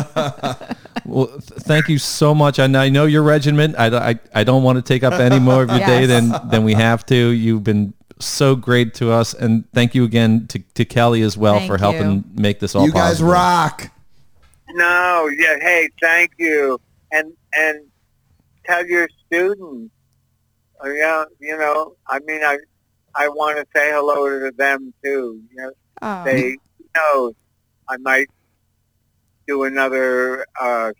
[1.04, 2.58] Well, th- thank you so much.
[2.60, 3.74] And I know your regiment.
[3.76, 6.62] I, I, I don't want to take up any more of your day than, than
[6.64, 7.16] we have to.
[7.16, 9.34] You've been so great to us.
[9.34, 12.24] And thank you again to, to Kelly as well Thank for helping you.
[12.34, 13.32] make this all You guys possible.
[13.32, 13.90] rock.
[14.74, 16.80] No, yeah, hey, thank you,
[17.10, 17.80] and and
[18.64, 19.92] tell your students,
[20.82, 22.56] yeah, you know, I mean, I
[23.14, 25.40] I want to say hello to them too.
[25.50, 25.72] You know,
[26.04, 26.24] Oh.
[26.24, 27.34] they who knows
[27.88, 28.26] I might
[29.46, 30.92] do another uh,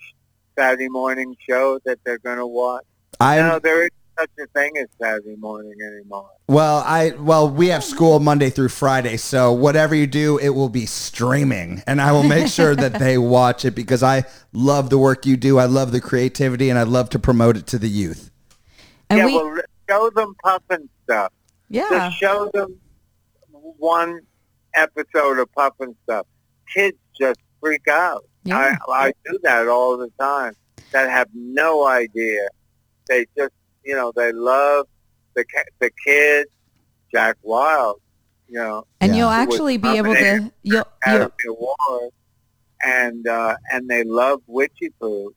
[0.56, 2.84] Saturday morning show that they're going to watch.
[3.20, 6.28] I know there isn't such a thing as Saturday morning anymore.
[6.48, 10.68] well, I well, we have school Monday through Friday, so whatever you do, it will
[10.68, 14.98] be streaming, and I will make sure that they watch it because I love the
[14.98, 15.59] work you do.
[15.59, 18.30] I love the creativity, and I love to promote it to the youth.
[19.09, 19.56] and yeah, we, well,
[19.89, 21.32] show them Puff and stuff.
[21.73, 21.89] Yeah.
[21.90, 22.78] Just show them
[23.51, 24.20] one
[24.74, 26.27] episode of Puff and Stuff.
[26.73, 28.24] Kids just freak out.
[28.44, 28.77] Yeah.
[28.89, 30.55] I, I do that all the time.
[30.93, 32.49] That have no idea.
[33.09, 33.53] They just,
[33.85, 34.86] you know, they love
[35.35, 36.51] the ca- the kids.
[37.15, 38.01] Jack Wild,
[38.49, 39.19] you know, and Yeah.
[39.19, 42.11] you'll actually be able to, nominated you'll, you'll, Academy Award,
[42.82, 45.35] and uh, and they love Witchy Poo,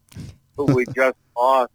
[0.56, 1.72] who we just lost.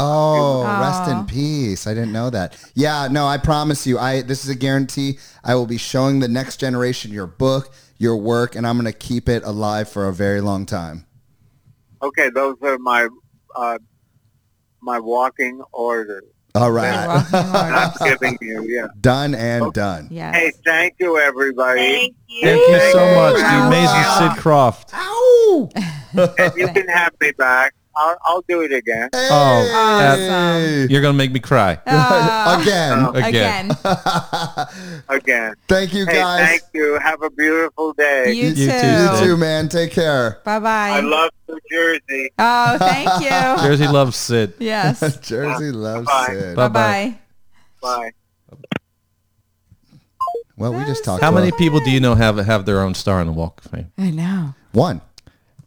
[0.00, 1.86] Oh, rest in peace.
[1.86, 2.56] I didn't know that.
[2.74, 3.98] Yeah, no, I promise you.
[3.98, 5.18] I this is a guarantee.
[5.44, 8.98] I will be showing the next generation your book, your work, and I'm going to
[8.98, 11.06] keep it alive for a very long time.
[12.02, 13.08] Okay, those are my
[13.54, 13.78] uh,
[14.80, 16.24] my walking orders.
[16.54, 16.88] All right.
[16.92, 17.06] You're right.
[17.30, 18.20] welcome, And I'm Lord.
[18.20, 18.86] giving you, yeah.
[19.00, 20.08] done and done.
[20.10, 20.34] yes.
[20.34, 21.78] Hey, thank you, everybody.
[21.80, 22.42] Thank you.
[22.42, 23.36] Thank you so much.
[23.36, 24.90] The amazing Sid Krofft.
[24.92, 25.68] Ow!
[26.38, 27.72] And you can have me back.
[28.02, 29.10] I'll, I'll do it again.
[29.12, 29.28] Hey!
[29.30, 30.90] Oh, Awesome.
[30.90, 31.78] You're going to make me cry.
[31.86, 33.06] Oh, Again.
[33.14, 33.70] Again.
[33.70, 34.66] again.
[35.08, 35.54] Again.
[35.68, 36.48] Thank you Hey, guys.
[36.48, 36.98] thank you.
[36.98, 38.32] Have a beautiful day.
[38.32, 38.80] You, You too.
[38.80, 39.68] too, you too, man.
[39.68, 40.40] Take care.
[40.44, 40.90] Bye bye.
[40.90, 42.30] I love New Jersey.
[42.38, 43.68] oh, thank you.
[43.68, 44.54] Jersey loves Sid.
[44.58, 45.18] yes.
[45.20, 46.26] Jersey loves Bye.
[46.28, 46.56] Sid.
[46.56, 46.68] Bye.
[46.68, 47.18] Bye bye.
[47.82, 48.10] Bye.
[50.56, 52.66] Well, we just talked about How to many a- people do you know have have
[52.66, 53.92] their own star on the Walk of Fame?
[53.96, 54.54] I know.
[54.72, 55.00] One.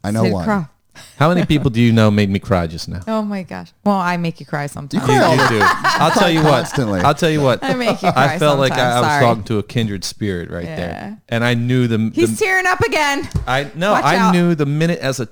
[0.04, 0.46] I know Sid one.
[0.48, 0.68] Krofft.
[1.16, 3.00] How many people do you know made me cry just now?
[3.06, 3.72] Oh my gosh.
[3.84, 5.06] Well, I make you cry sometimes.
[5.06, 5.60] You, you do.
[5.62, 6.64] I'll tell you what.
[6.64, 7.00] Constantly.
[7.00, 7.62] I'll tell you what.
[7.62, 9.08] I make you cry I felt like I, I was.
[9.08, 9.24] Sorry.
[9.24, 10.76] talking to a kindred spirit right Yeah.
[10.76, 12.10] there, and I knew the.
[12.14, 13.28] He's the tearing up again.
[13.46, 14.32] I no, Watch I out.
[14.32, 15.28] knew the minute as a,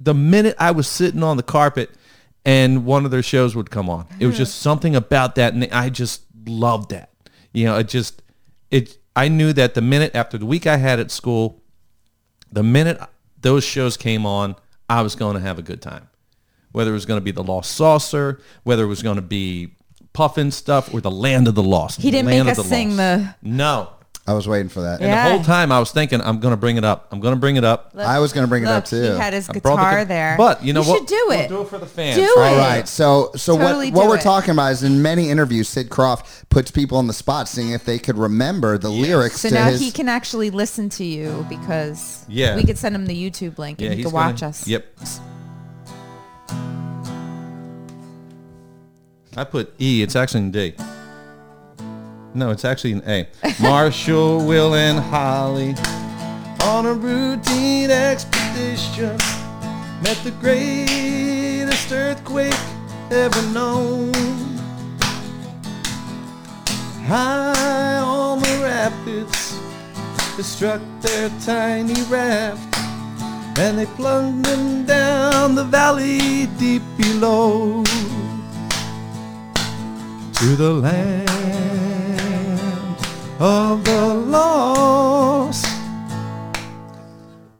[0.00, 1.90] the minute I was sitting on the carpet,
[2.44, 4.06] and one of their shows would come on.
[4.18, 4.38] It was mm-hmm.
[4.42, 7.10] just something about that, and I just loved that.
[7.52, 8.22] You know, it just
[8.70, 8.98] it.
[9.14, 11.62] I knew that the minute after the week I had at school,
[12.52, 13.00] the minute
[13.40, 14.56] those shows came on,
[14.88, 16.08] I was going to have a good time.
[16.72, 19.74] Whether it was going to be the Lost Saucer, whether it was going to be
[20.14, 22.00] Pufnstuf, or the Land of the Lost.
[22.00, 22.96] He didn't Land make us sing Lost.
[22.98, 23.90] the- No.
[24.28, 25.00] I was waiting for that.
[25.00, 25.26] And Yeah.
[25.30, 27.08] the whole time I was thinking, I'm going to bring it up.
[27.10, 27.92] I'm going to bring it up.
[27.96, 29.00] I was going to bring it up too.
[29.00, 30.34] he had his I brought the guitar there.
[30.36, 30.98] But you know what?
[30.98, 31.48] should do We'll it.
[31.48, 32.16] do it for the fans.
[32.16, 32.52] Do right?
[32.52, 32.58] It.
[32.58, 32.86] right.
[32.88, 34.20] So so Totally what what we're it.
[34.20, 37.86] talking about is in many interviews, Sid Krofft puts people on the spot, seeing if
[37.86, 39.80] they could remember the lyrics So to now his.
[39.80, 42.54] he can actually listen to you because Yeah.
[42.54, 44.66] we could send him the YouTube link Yeah, and he he's could watch gonna- us.
[44.68, 44.84] Yep.
[49.38, 50.02] I put E.
[50.02, 50.74] It's actually in D.
[52.38, 53.26] No, it's actually in A.
[53.60, 55.74] Marshall, Will, and Holly
[56.62, 59.16] on a routine expedition
[60.04, 62.54] met the greatest earthquake
[63.10, 64.12] ever known.
[67.08, 69.58] High on the rapids,
[70.36, 72.62] they struck their tiny raft
[73.58, 77.82] and they plunged them down the valley deep below
[80.34, 81.67] to the land
[83.38, 85.66] of the lost.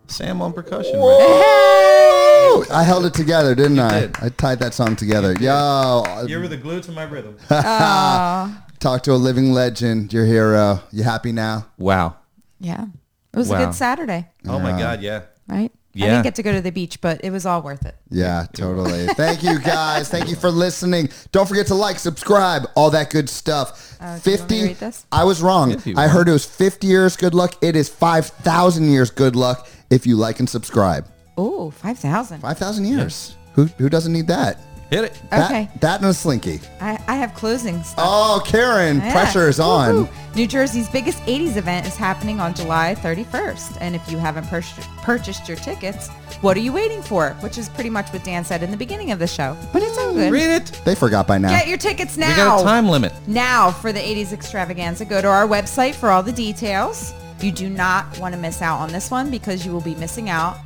[0.09, 0.99] Sam on percussion.
[0.99, 2.51] Right?
[2.57, 4.01] Ooh, I held it together, didn't I?
[4.01, 4.17] did.
[4.21, 5.35] I tied that song together.
[5.35, 7.37] Yo, You were the glue to my rhythm.
[7.49, 10.81] talk to a living legend, your hero.
[10.91, 11.67] You happy now?
[11.79, 12.17] wow.
[12.61, 12.87] Yeah.
[13.33, 15.01] It was a good Saturday, Oh my God.
[15.01, 15.23] Yeah.
[15.47, 15.71] right?
[16.05, 17.97] I didn't get to go to the beach, but it was all worth it.
[18.11, 19.07] Yeah, totally.
[19.09, 20.09] Thank you guys.
[20.09, 21.11] Thank you for listening.
[21.33, 23.97] Don't forget to like, subscribe, all that good stuff.
[24.01, 25.07] Uh, do you want me to 50 read this?
[25.11, 25.77] I was wrong.
[25.97, 27.55] I heard it was 50 years good luck.
[27.63, 31.07] It is 5,000 years good luck if you like and subscribe.
[31.37, 32.41] Oh, 5,000.
[32.41, 33.37] 5,000 years.
[33.55, 34.59] Who who doesn't need that?
[34.91, 35.23] Hit it.
[35.31, 35.69] That- Okay.
[35.81, 36.61] That, and a slinky.
[36.81, 38.05] I, I have closing stuff.
[38.09, 39.13] Oh, Karen, Yeah.
[39.13, 39.95] pressure is on.
[39.95, 40.09] Woo-hoo.
[40.35, 43.77] New Jersey's biggest 80s event is happening on July 31st.
[43.81, 44.63] And if you haven't pur-
[45.03, 46.09] purchased your tickets,
[46.41, 47.31] what are you waiting for?
[47.41, 49.57] Which is pretty much what Dan said in the beginning of the show.
[49.73, 50.33] But it's all good.
[50.33, 50.81] Read it.
[50.85, 51.49] They forgot by now.
[51.51, 52.29] Get your tickets now.
[52.31, 53.13] We got a time limit.
[53.27, 57.13] Now for the 80s extravaganza, go to our website for all the details.
[57.41, 60.31] You do not want to miss out on this one because you will be missing
[60.31, 60.59] out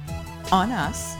[0.51, 1.17] on us.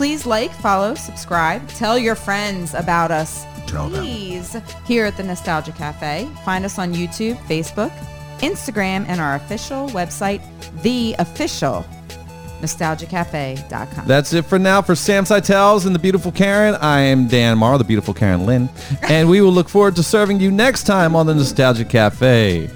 [0.00, 3.44] Please like, follow, subscribe, tell your friends about us.
[3.66, 4.56] Please
[4.86, 6.26] here at the Nostalgia Cafe.
[6.42, 7.90] Find us on YouTube, Facebook,
[8.38, 10.40] Instagram, and our official website,
[10.80, 11.84] the official
[12.62, 14.06] nostalgiacafe.com.
[14.06, 16.76] That's it for now for Sam Seitels and the beautiful Karen.
[16.76, 18.70] I am Dan Marr, the beautiful Karen Lynn.
[19.02, 22.70] And we will look forward to serving you next time on the Nostalgia Cafe.